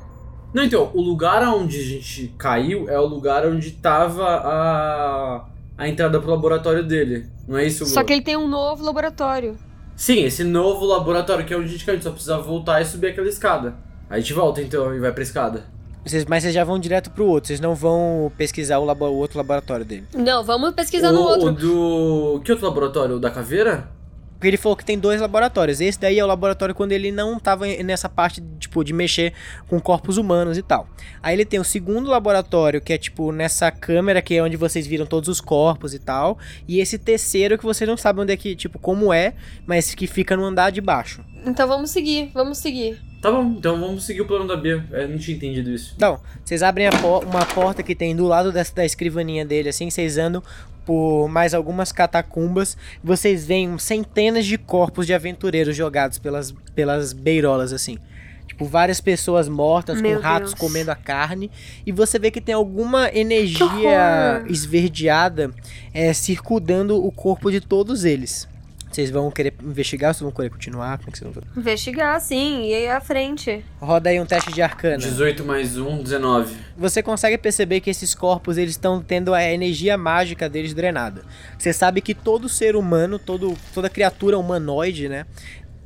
[0.54, 5.44] Não, então, o lugar onde a gente caiu é o lugar onde tava a,
[5.76, 7.26] a entrada pro laboratório dele.
[7.48, 9.58] Não é isso, Só que ele tem um novo laboratório.
[9.96, 12.80] Sim, esse novo laboratório que é onde a gente quer, a gente só precisa voltar
[12.80, 13.74] e subir aquela escada.
[14.08, 15.64] Aí a gente volta então e vai pra escada.
[16.04, 19.16] Vocês, mas vocês já vão direto pro outro, vocês não vão pesquisar o, labo- o
[19.16, 20.06] outro laboratório dele.
[20.14, 21.48] Não, vamos pesquisar o, no outro.
[21.48, 22.40] o do.
[22.44, 23.16] Que outro laboratório?
[23.16, 23.88] O da caveira?
[24.32, 25.82] Porque ele falou que tem dois laboratórios.
[25.82, 29.34] Esse daí é o laboratório quando ele não tava nessa parte, tipo, de mexer
[29.68, 30.88] com corpos humanos e tal.
[31.22, 34.86] Aí ele tem o segundo laboratório, que é, tipo, nessa câmera, que é onde vocês
[34.86, 36.38] viram todos os corpos e tal.
[36.66, 39.34] E esse terceiro que vocês não sabem onde é que, tipo, como é,
[39.66, 41.22] mas que fica no andar de baixo.
[41.44, 42.98] Então vamos seguir, vamos seguir.
[43.20, 44.84] Tá bom, então vamos seguir o plano da Bia.
[44.90, 45.92] Eu não tinha entendido isso.
[45.96, 49.68] Então, vocês abrem a po- uma porta que tem do lado dessa, da escrivaninha dele,
[49.68, 50.42] assim, vocês andam
[50.86, 52.76] por mais algumas catacumbas.
[53.04, 57.98] Vocês veem centenas de corpos de aventureiros jogados pelas, pelas beirolas, assim.
[58.46, 60.60] Tipo, várias pessoas mortas, Meu com ratos Deus.
[60.60, 61.50] comendo a carne.
[61.86, 65.50] E você vê que tem alguma energia esverdeada
[65.92, 68.48] é, circundando o corpo de todos eles.
[68.90, 70.98] Vocês vão querer investigar ou vocês vão querer continuar?
[70.98, 71.60] Como é que vocês vão fazer?
[71.60, 73.64] Investigar, sim, e aí à frente.
[73.80, 74.98] Roda aí um teste de arcana.
[74.98, 76.56] 18 mais 1, 19.
[76.76, 81.22] Você consegue perceber que esses corpos eles estão tendo a energia mágica deles drenada.
[81.56, 85.24] Você sabe que todo ser humano, todo, toda criatura humanoide, né,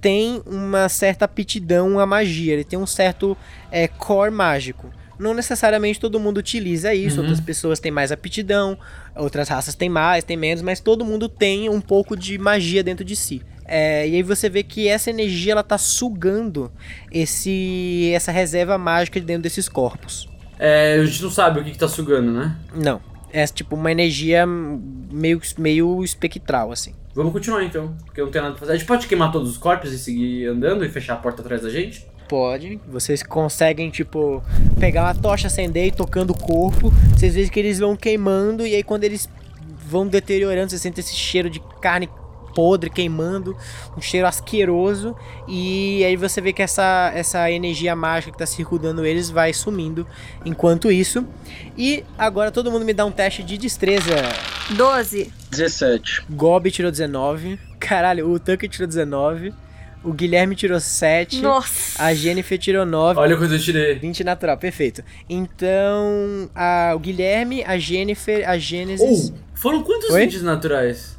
[0.01, 2.55] tem uma certa aptidão à magia.
[2.55, 3.37] Ele tem um certo
[3.71, 4.91] é, core mágico.
[5.25, 7.23] Não necessariamente todo mundo utiliza isso, Uhum.
[7.23, 8.79] outras pessoas têm mais aptidão,
[9.17, 13.03] outras raças têm mais, têm menos, mas todo mundo tem um pouco de magia dentro
[13.03, 13.41] de si.
[13.65, 16.71] É, e aí você vê que essa energia ela tá sugando
[17.11, 20.29] esse essa reserva mágica de dentro desses corpos.
[20.59, 22.55] É, a gente não sabe o que, que tá sugando, né?
[22.75, 23.01] Não.
[23.33, 26.95] É tipo uma energia meio, meio espectral, assim.
[27.15, 28.73] Vamos continuar então, porque não tem nada pra fazer.
[28.73, 31.63] A gente pode queimar todos os corpos e seguir andando e fechar a porta atrás
[31.63, 32.05] da gente?
[32.35, 32.81] Pode.
[32.89, 34.43] Vocês conseguem, tipo,
[34.81, 36.93] pegar uma tocha, acender e tocando o corpo.
[37.17, 39.29] Vocês veem que eles vão queimando e aí quando eles
[39.87, 42.11] vão deteriorando, você sente esse cheiro de carne
[42.53, 43.57] podre queimando,
[43.97, 45.15] um cheiro asqueroso.
[45.47, 50.05] E aí você vê que essa, essa energia mágica que tá circundando eles vai sumindo
[50.45, 51.25] enquanto isso.
[51.79, 54.11] E agora todo mundo me dá um teste de destreza.
[54.71, 55.33] 12.
[55.53, 56.25] 17.
[56.31, 57.61] Gob tirou 19.
[57.79, 59.55] Caralho, o Tucker tirou 19.
[60.05, 61.41] O Guilherme tirou 7.
[61.41, 62.03] Nossa.
[62.03, 63.19] A Jennifer tirou 9.
[63.19, 63.95] Olha quanto eu tirei.
[63.95, 65.03] 20 natural, perfeito.
[65.29, 69.33] Então, a, o Guilherme, a Jennifer, a Gênesis.
[69.33, 70.21] Oh, foram quantos Oi?
[70.27, 71.17] 20 naturais?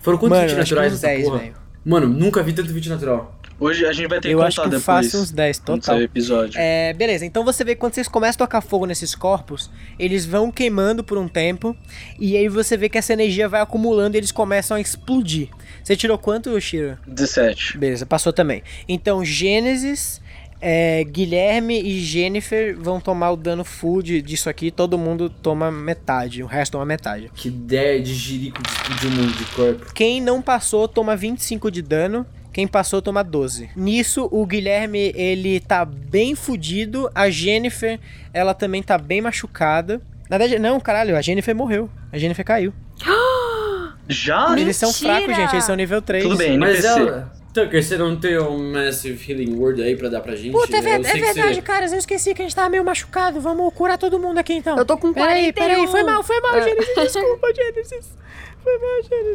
[0.00, 1.38] Foram quantos Mano, 20 acho que naturais uns nessa 10, porra?
[1.38, 1.54] velho.
[1.84, 3.35] Mano, nunca vi tanto 20 natural.
[3.58, 4.84] Hoje a gente vai ter Eu que acho contar que depois.
[4.84, 6.02] faço uns 10, quando total.
[6.02, 6.60] episódio.
[6.60, 10.26] É, beleza, então você vê que quando vocês começam a tocar fogo nesses corpos, eles
[10.26, 11.74] vão queimando por um tempo,
[12.18, 15.48] e aí você vê que essa energia vai acumulando e eles começam a explodir.
[15.82, 16.98] Você tirou quanto, Shiro?
[17.06, 17.78] 17.
[17.78, 18.62] Beleza, passou também.
[18.86, 20.20] Então, Gênesis,
[20.60, 24.70] é, Guilherme e Jennifer vão tomar o dano full de- disso aqui.
[24.70, 27.30] Todo mundo toma metade, o resto toma metade.
[27.34, 29.94] Que ideia de jirico de explodir um monte de corpo.
[29.94, 32.26] Quem não passou toma 25 de dano.
[32.56, 33.68] Quem passou toma 12.
[33.76, 37.06] Nisso, o Guilherme, ele tá bem fudido.
[37.14, 38.00] A Jennifer,
[38.32, 40.00] ela também tá bem machucada.
[40.30, 41.90] Na verdade, não, caralho, a Jennifer morreu.
[42.10, 42.72] A Jennifer caiu.
[44.08, 44.58] Já?
[44.58, 45.14] Eles são Mentira!
[45.16, 45.52] fracos, gente.
[45.52, 46.24] Eles são nível 3.
[46.24, 47.30] Tudo bem, Mas ela.
[47.52, 50.52] Tucker, você não tem um Massive Healing Word aí pra dar pra gente?
[50.52, 51.92] Puta, é, ver- Eu é verdade, você- caras.
[51.92, 53.38] Eu esqueci que a gente tava meio machucado.
[53.38, 54.78] Vamos curar todo mundo aqui, então.
[54.78, 55.52] Eu tô com Peraí, 41.
[55.52, 55.86] peraí.
[55.88, 56.54] Foi mal, foi mal.
[56.62, 56.94] Gênesis.
[56.94, 58.16] Desculpa, Gênesis.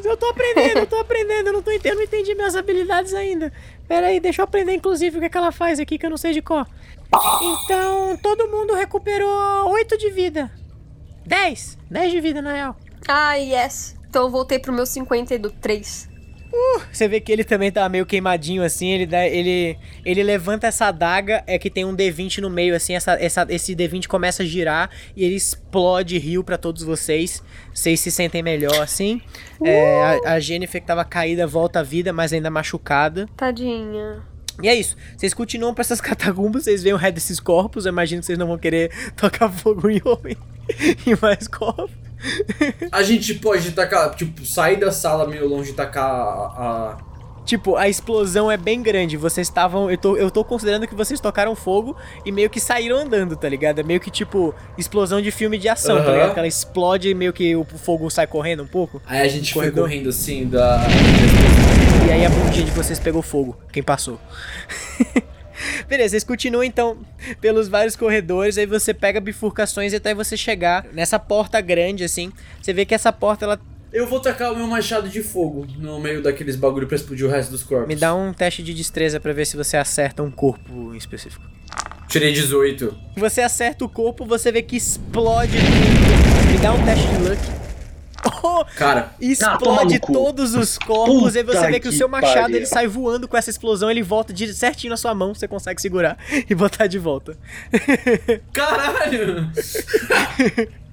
[0.04, 1.48] Eu tô aprendendo, eu tô aprendendo.
[1.48, 3.52] Eu não, tô, eu não entendi minhas habilidades ainda.
[3.88, 6.18] Peraí, deixa eu aprender, inclusive, o que, é que ela faz aqui que eu não
[6.18, 6.68] sei de cor.
[7.42, 10.52] Então, todo mundo recuperou 8 de vida.
[11.26, 11.78] 10.
[11.90, 12.78] 10 de vida, na real.
[13.08, 13.96] Ah, yes.
[14.10, 14.86] Então eu voltei pro meu
[16.52, 16.88] 53.
[16.92, 20.88] Você vê que ele também tá meio queimadinho assim, ele, dá, ele, ele levanta essa
[20.88, 24.46] adaga, é que tem um D20 no meio assim, essa, essa, esse D20 começa a
[24.46, 27.42] girar e ele explode rio pra todos vocês.
[27.74, 29.22] Vocês se sentem melhor assim.
[29.64, 33.28] É, a, a Jennifer que tava caída volta à vida, mas ainda machucada.
[33.38, 34.22] Tadinha.
[34.62, 34.96] E é isso.
[35.16, 37.86] Vocês continuam pra essas catacumbas, vocês veem o resto desses corpos.
[37.86, 40.36] Eu imagino que vocês não vão querer tocar fogo em homem
[41.06, 42.11] e mais corpos.
[42.92, 46.98] A gente pode tacar, tipo, sair da sala meio longe e tacar a.
[46.98, 47.12] a-
[47.44, 49.18] Tipo, a explosão é bem grande.
[49.18, 49.90] Vocês estavam.
[49.90, 53.50] Eu tô, eu tô considerando que vocês tocaram fogo e meio que saíram andando, tá
[53.50, 53.80] ligado?
[53.80, 56.12] É meio que tipo explosão de filme de ação, tá Aham.
[56.14, 56.34] ligado?
[56.34, 59.02] Que ela explode e meio que o fogo sai correndo um pouco.
[59.08, 60.86] Aí a gente foi correndo assim da.
[62.08, 63.58] E aí a bundinha de vocês pegou fogo.
[63.74, 64.20] Quem passou?
[65.88, 66.98] Beleza, vocês continuam então
[67.40, 72.32] pelos vários corredores, aí você pega bifurcações até você chegar nessa porta grande assim.
[72.62, 73.60] Você vê que essa porta ela
[73.92, 77.30] Eu vou tacar o meu machado de fogo no meio daqueles bagulho pra explodir o
[77.30, 77.88] resto dos corpos.
[77.88, 81.44] me dá um teste de destreza pra ver se você acerta um corpo em específico.
[82.08, 82.94] Tirei 18.
[83.16, 86.52] Você acerta o corpo, você vê que explode tudo.
[86.52, 87.71] Me dá um teste de luck.
[88.44, 90.14] Oh, Cara, explode cu.
[90.14, 92.58] todos os corpos, e você vê que o que seu machado pariu.
[92.58, 95.82] ele sai voando com essa explosão, ele volta de- certinho na sua mão, você consegue
[95.82, 96.18] segurar
[96.50, 97.38] e botar de volta.
[98.54, 99.50] caralho!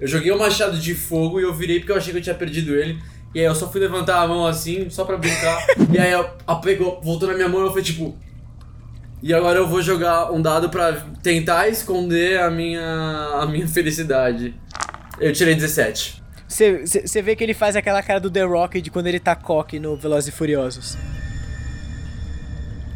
[0.01, 2.35] eu joguei o machado de fogo e eu virei porque eu achei que eu tinha
[2.35, 2.99] perdido ele.
[3.35, 5.67] E aí eu só fui levantar a mão assim, só pra brincar.
[5.93, 8.17] e aí a, a pegou, voltou na minha mão e eu falei tipo.
[9.23, 12.81] E agora eu vou jogar um dado pra tentar esconder a minha,
[13.41, 14.55] a minha felicidade.
[15.21, 16.23] Eu tirei 17.
[16.49, 19.79] Você- vê que ele faz aquela cara do The Rock de quando ele tá coque
[19.79, 20.97] no Velozes e Furiosos.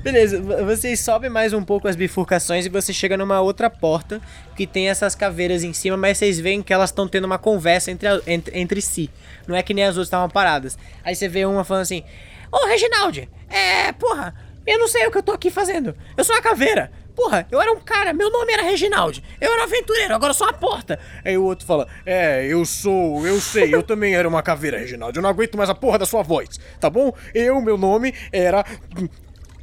[0.03, 4.21] Beleza, vo- vocês sobem mais um pouco as bifurcações e você chega numa outra porta
[4.57, 7.91] que tem essas caveiras em cima, mas vocês veem que elas estão tendo uma conversa
[7.93, 9.09] entre, a- entre, entre si.
[9.47, 10.77] Não é que nem as outras estavam paradas.
[11.05, 12.03] Aí você vê uma falando assim:
[12.51, 14.35] Ô Reginaldi, é, porra,
[14.67, 15.95] eu não sei o que eu tô aqui fazendo.
[16.17, 16.91] Eu sou uma caveira.
[17.15, 19.23] Porra, eu era um cara, meu nome era Reginaldi.
[19.41, 20.99] Eu era um aventureiro, agora eu sou uma porta.
[21.25, 25.19] Aí o outro fala: É, eu sou, eu sei, eu também era uma caveira, Reginaldi.
[25.19, 26.49] Eu não aguento mais a porra da sua voz,
[26.81, 27.13] tá bom?
[27.35, 28.65] Eu, meu nome era.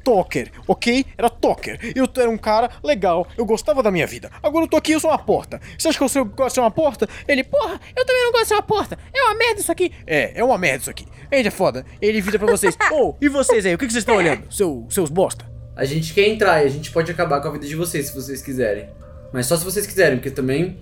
[0.03, 1.05] Toker, ok?
[1.17, 1.77] Era Toker.
[1.93, 4.31] Eu era um cara legal, eu gostava da minha vida.
[4.41, 5.59] Agora eu tô aqui, eu sou uma porta.
[5.77, 7.07] Você acha que eu sou- gosto de ser uma porta?
[7.27, 8.97] Ele, porra, eu também não gosto de ser uma porta.
[9.13, 9.91] É uma merda isso aqui.
[10.07, 11.05] É, é uma merda isso aqui.
[11.31, 11.85] Gente, é foda.
[12.01, 12.75] Ele vira pra vocês.
[12.91, 13.75] Ô, e vocês aí?
[13.75, 14.51] O que, que vocês estão olhando?
[14.51, 15.45] Seu, seus bosta.
[15.79, 18.13] A gente quer entrar e a gente pode acabar com a vida de vocês se
[18.15, 18.89] vocês quiserem.
[19.31, 20.77] Mas só se vocês quiserem, porque também,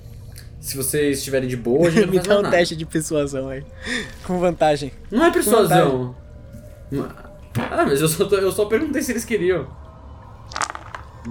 [0.59, 2.57] se vocês estiverem de boa, a gente não Me dá um nada.
[2.57, 3.63] teste de persuasão aí.
[4.25, 4.91] Com vantagem.
[5.11, 6.15] Não é persuasão.
[7.71, 9.67] Ah, mas eu só, tô- eu só perguntei se eles queriam.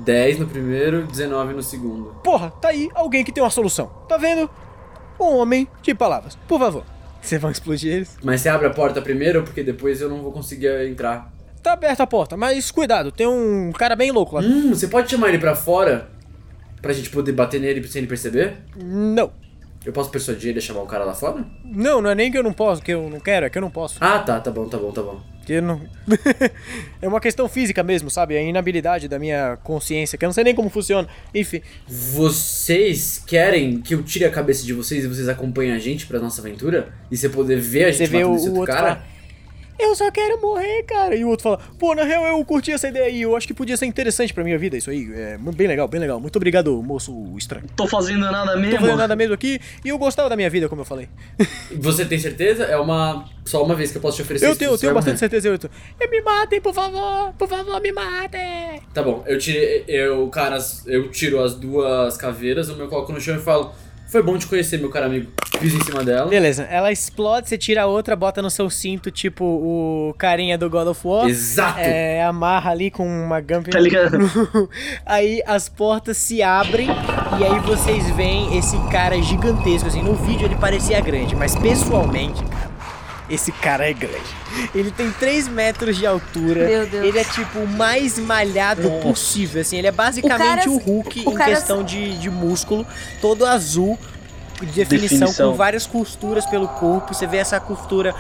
[0.04, 2.10] 10 no primeiro, 19 no segundo.
[2.22, 3.86] Porra, tá aí alguém que tem uma solução.
[4.08, 4.48] Tá vendo?
[5.18, 6.36] Um homem de palavras.
[6.46, 6.84] Por favor.
[7.22, 8.16] Vocês vão explodir eles?
[8.22, 11.32] Mas você abre a porta primeiro, porque depois eu não vou conseguir entrar.
[11.66, 14.40] Tá aberta a porta, mas cuidado, tem um cara bem louco lá.
[14.40, 16.06] Hum, você pode chamar ele pra fora?
[16.80, 18.58] Pra gente poder bater nele sem ele perceber?
[18.76, 19.32] Não.
[19.84, 21.44] Eu posso persuadir ele a chamar o cara lá fora?
[21.64, 23.62] Não, não é nem que eu não posso, que eu não quero, é que eu
[23.62, 23.96] não posso.
[24.00, 25.20] Ah, tá, tá bom, tá bom, tá bom.
[25.44, 25.80] Que não...
[27.02, 28.36] é uma questão física mesmo, sabe?
[28.36, 31.08] A inabilidade da minha consciência, que eu não sei nem como funciona.
[31.34, 36.06] Enfim, Vocês querem que eu tire a cabeça de vocês e vocês acompanhem a gente
[36.06, 36.92] pra nossa aventura?
[37.10, 38.86] E você poder ver a você gente vê o, matando esse o outro outro cara?
[38.96, 39.15] falar,
[39.78, 41.14] eu só quero morrer, cara.
[41.14, 43.54] E o outro fala, pô, na real eu curti essa ideia aí, eu acho que
[43.54, 45.08] podia ser interessante pra minha vida isso aí.
[45.14, 46.18] É bem legal, bem legal.
[46.20, 47.64] Muito obrigado, moço estranho.
[47.76, 48.80] Tô fazendo nada Não tô mesmo.
[48.80, 51.08] fazendo nada mesmo aqui e eu gostava da minha vida, como eu falei.
[51.78, 52.64] Você tem certeza?
[52.64, 53.24] É uma.
[53.44, 55.48] Só uma vez que eu posso te oferecer Eu isso, tenho, eu tenho bastante certeza,
[55.48, 55.68] eu tô.
[56.00, 58.82] "Eh, Me matem, por favor, por favor, me matem.
[58.92, 59.84] Tá bom, eu tirei.
[59.86, 63.72] Eu, caras, eu tiro as duas caveiras, eu me coloco no chão e falo.
[64.06, 65.30] Foi bom te conhecer, meu caro amigo.
[65.58, 66.28] Piso em cima dela.
[66.28, 70.68] Beleza, ela explode, você tira a outra, bota no seu cinto, tipo o carinha do
[70.68, 71.28] God of War.
[71.28, 71.80] Exato!
[71.80, 73.68] É, amarra ali com uma gump.
[73.68, 74.18] Tá ligado?
[75.04, 79.88] aí as portas se abrem e aí vocês veem esse cara gigantesco.
[79.88, 82.75] Assim, no vídeo ele parecia grande, mas pessoalmente, cara,
[83.28, 84.36] esse cara é grande.
[84.74, 86.66] Ele tem 3 metros de altura.
[86.66, 87.04] Meu Deus.
[87.04, 89.02] Ele é tipo o mais malhado Nossa.
[89.02, 89.60] possível.
[89.60, 92.86] Assim, ele é basicamente o, cara- Hulk o em questão de, de músculo,
[93.20, 93.98] todo azul.
[94.58, 95.50] De definição, Definição.
[95.50, 97.12] com várias costuras pelo corpo.
[97.12, 98.14] Você vê essa costura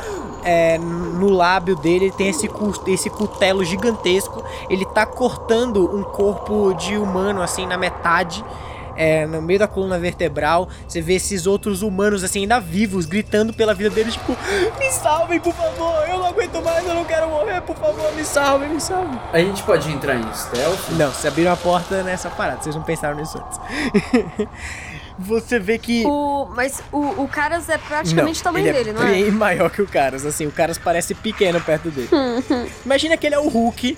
[0.44, 2.46] é, no lábio dele, ele tem esse,
[2.88, 4.44] esse cutelo gigantesco.
[4.68, 8.44] Ele tá cortando um corpo de humano assim na metade.
[8.96, 13.52] É, no meio da coluna vertebral, você vê esses outros humanos assim, ainda vivos, gritando
[13.52, 14.36] pela vida deles, tipo,
[14.78, 18.24] me salvem, por favor, eu não aguento mais, eu não quero morrer, por favor, me
[18.24, 19.18] salvem, me salvem.
[19.32, 20.90] A gente pode entrar em stealth?
[20.90, 24.48] Não, vocês abriram a porta nessa parada, vocês não pensaram nisso antes.
[25.18, 26.04] você vê que.
[26.06, 29.10] O, mas o, o Caras é praticamente o tamanho ele dele, é não é?
[29.10, 32.08] bem maior que o Caras, assim, o Caras parece pequeno perto dele.
[32.84, 33.96] Imagina que ele é o Hulk,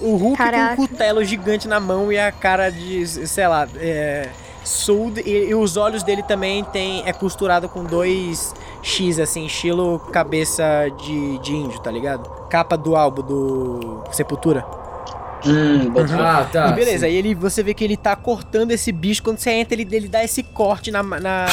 [0.00, 0.76] o Hulk Caraca.
[0.76, 4.28] com um cutelo gigante na mão e a cara de, sei lá, é,
[4.64, 9.98] sold, e, e os olhos dele também tem, é costurado com dois X, assim, estilo
[10.12, 10.64] cabeça
[11.02, 12.28] de, de índio, tá ligado?
[12.48, 14.64] Capa do álbum do Sepultura.
[15.46, 16.14] Hum, fé.
[16.18, 16.68] Ah, tá.
[16.68, 17.04] e beleza, sim.
[17.06, 19.22] aí ele, você vê que ele tá cortando esse bicho.
[19.22, 21.46] Quando você entra, ele, ele dá esse corte na, na,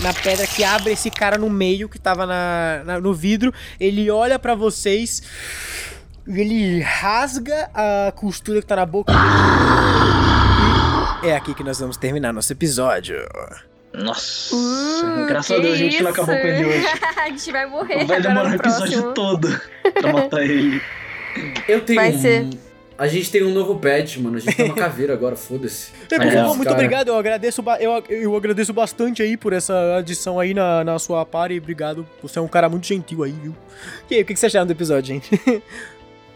[0.00, 3.52] na pedra que abre esse cara no meio que tava na, na- no vidro.
[3.78, 5.22] Ele olha pra vocês.
[6.26, 9.24] E Ele rasga a costura que tá na boca dele.
[11.24, 13.16] E é aqui que nós vamos terminar nosso episódio.
[13.92, 16.84] Nossa, Hum, graças a Deus a gente não acabou com ele hoje.
[17.16, 19.12] a gente vai morrer Vai agora demorar o episódio próximo.
[19.14, 19.60] todo
[20.00, 20.82] pra matar ele.
[21.68, 22.48] Eu tenho Vai ser.
[22.96, 24.36] A gente tem um novo pet, mano.
[24.36, 25.90] A gente tem uma caveira agora, foda-se.
[26.08, 27.08] Por É, muito cara- obrigado.
[27.08, 31.58] Eu agradeço, eu, eu agradeço bastante aí por essa adição aí na, na sua party.
[31.58, 32.06] Obrigado.
[32.22, 33.54] Você é um cara muito gentil aí, viu?
[34.10, 35.30] E aí, o que que vocês acharam do episódio, gente?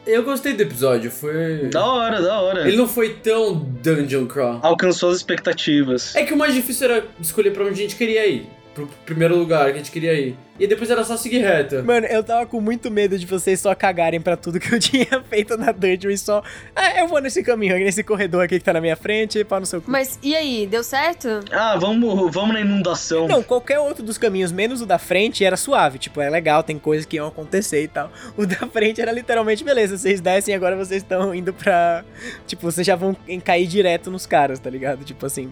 [0.09, 1.69] Eu gostei do episódio, foi.
[1.71, 2.67] Da hora, da hora.
[2.67, 4.59] Ele não foi tão dungeon crawl.
[4.63, 6.17] Alcançou as expectativas.
[6.17, 8.49] É que o mais difícil era escolher pra onde a gente queria ir.
[8.87, 10.37] Pro primeiro lugar que a gente queria ir.
[10.59, 11.83] E depois era só seguir reta.
[11.85, 15.07] Mano, eu tava com muito medo de vocês só cagarem pra tudo que eu tinha
[15.29, 16.43] feito na dungeon e só.
[16.75, 19.67] Ah, eu vou nesse caminho, nesse corredor aqui que tá na minha frente, pau no
[19.67, 19.89] seu cu.
[19.89, 21.29] Mas e aí, deu certo?
[21.53, 23.29] Ah, vamos, vamos na inundação.
[23.29, 25.97] Não, qualquer outro dos caminhos, menos o da frente, era suave.
[25.99, 28.11] Tipo, é legal, tem coisas que iam acontecer e tal.
[28.37, 32.05] O da frente era literalmente, beleza, vocês descem e agora vocês estão indo pra.
[32.49, 35.05] Tipo, vocês já vão em- cair direto nos caras, tá ligado?
[35.05, 35.49] Tipo assim.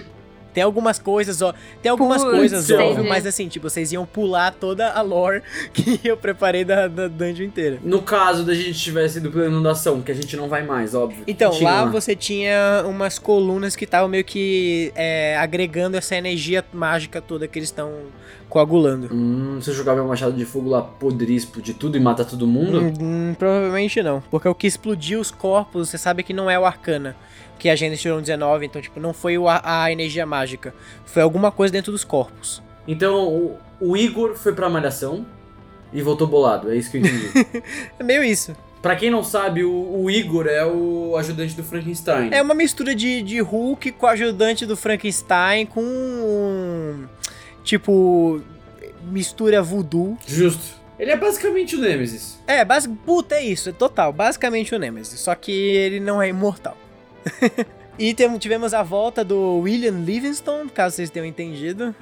[0.56, 1.52] Tem algumas coisas, ó.
[1.82, 2.82] Tem algumas Putz, coisas, entendi.
[2.82, 7.08] óbvio, mas assim, tipo, vocês iam pular toda a lore que eu preparei da, da
[7.08, 7.78] dungeon inteira.
[7.84, 11.24] No caso da gente tivesse ido pela inundação, que a gente não vai mais, óbvio.
[11.26, 16.64] Então, Tinha lá você tinha umas colunas que estavam meio que é, agregando essa energia
[16.72, 17.92] mágica toda que eles estão
[18.48, 19.10] coagulando.
[19.12, 22.80] Hum, você jogava meu machado de fogo lá, podrir, explodir tudo e matar todo mundo?
[22.80, 24.22] Hum, hum, provavelmente não.
[24.30, 27.14] Porque o que explodiu os corpos, você sabe que não é o Arcana.
[27.58, 30.74] Que a gente tirou um 19, então, tipo, não foi a, a energia mágica.
[31.04, 32.62] Foi alguma coisa dentro dos corpos.
[32.86, 35.24] Então, o, o Igor foi pra malhação
[35.92, 37.62] e voltou bolado, é isso que eu entendi.
[37.98, 38.54] É meio isso.
[38.82, 42.28] pra quem não sabe, o, o Igor é o ajudante do Frankenstein.
[42.32, 45.82] É uma mistura de, de Hulk com o ajudante do Frankenstein com.
[45.82, 47.06] um,
[47.64, 48.40] Tipo.
[49.10, 50.16] Mistura voodoo.
[50.26, 50.76] Justo.
[50.98, 52.38] Ele é basicamente o Nemesis.
[52.46, 52.94] É, basic...
[53.04, 54.12] puta, é isso, é total.
[54.12, 55.20] Basicamente o Nemesis.
[55.20, 56.76] Só que ele não é imortal.
[57.98, 61.94] e tivemos a volta do William Livingston, caso vocês tenham entendido.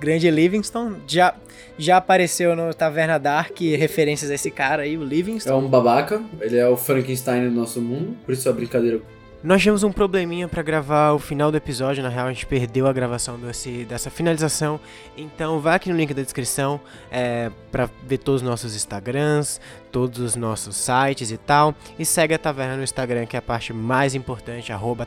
[0.00, 0.96] Grande Livingston.
[1.06, 1.34] Já,
[1.78, 5.50] já apareceu no Taverna Dark referências a esse cara aí, o Livingston.
[5.50, 9.00] É um babaca, ele é o Frankenstein do nosso mundo, por isso a brincadeira.
[9.44, 12.86] Nós tivemos um probleminha pra gravar o final do episódio, na real a gente perdeu
[12.86, 14.80] a gravação desse, dessa finalização,
[15.18, 16.80] então vai aqui no link da descrição
[17.10, 19.60] é, para ver todos os nossos Instagrams,
[19.92, 23.42] todos os nossos sites e tal, e segue a Taverna no Instagram que é a
[23.42, 25.06] parte mais importante, arroba.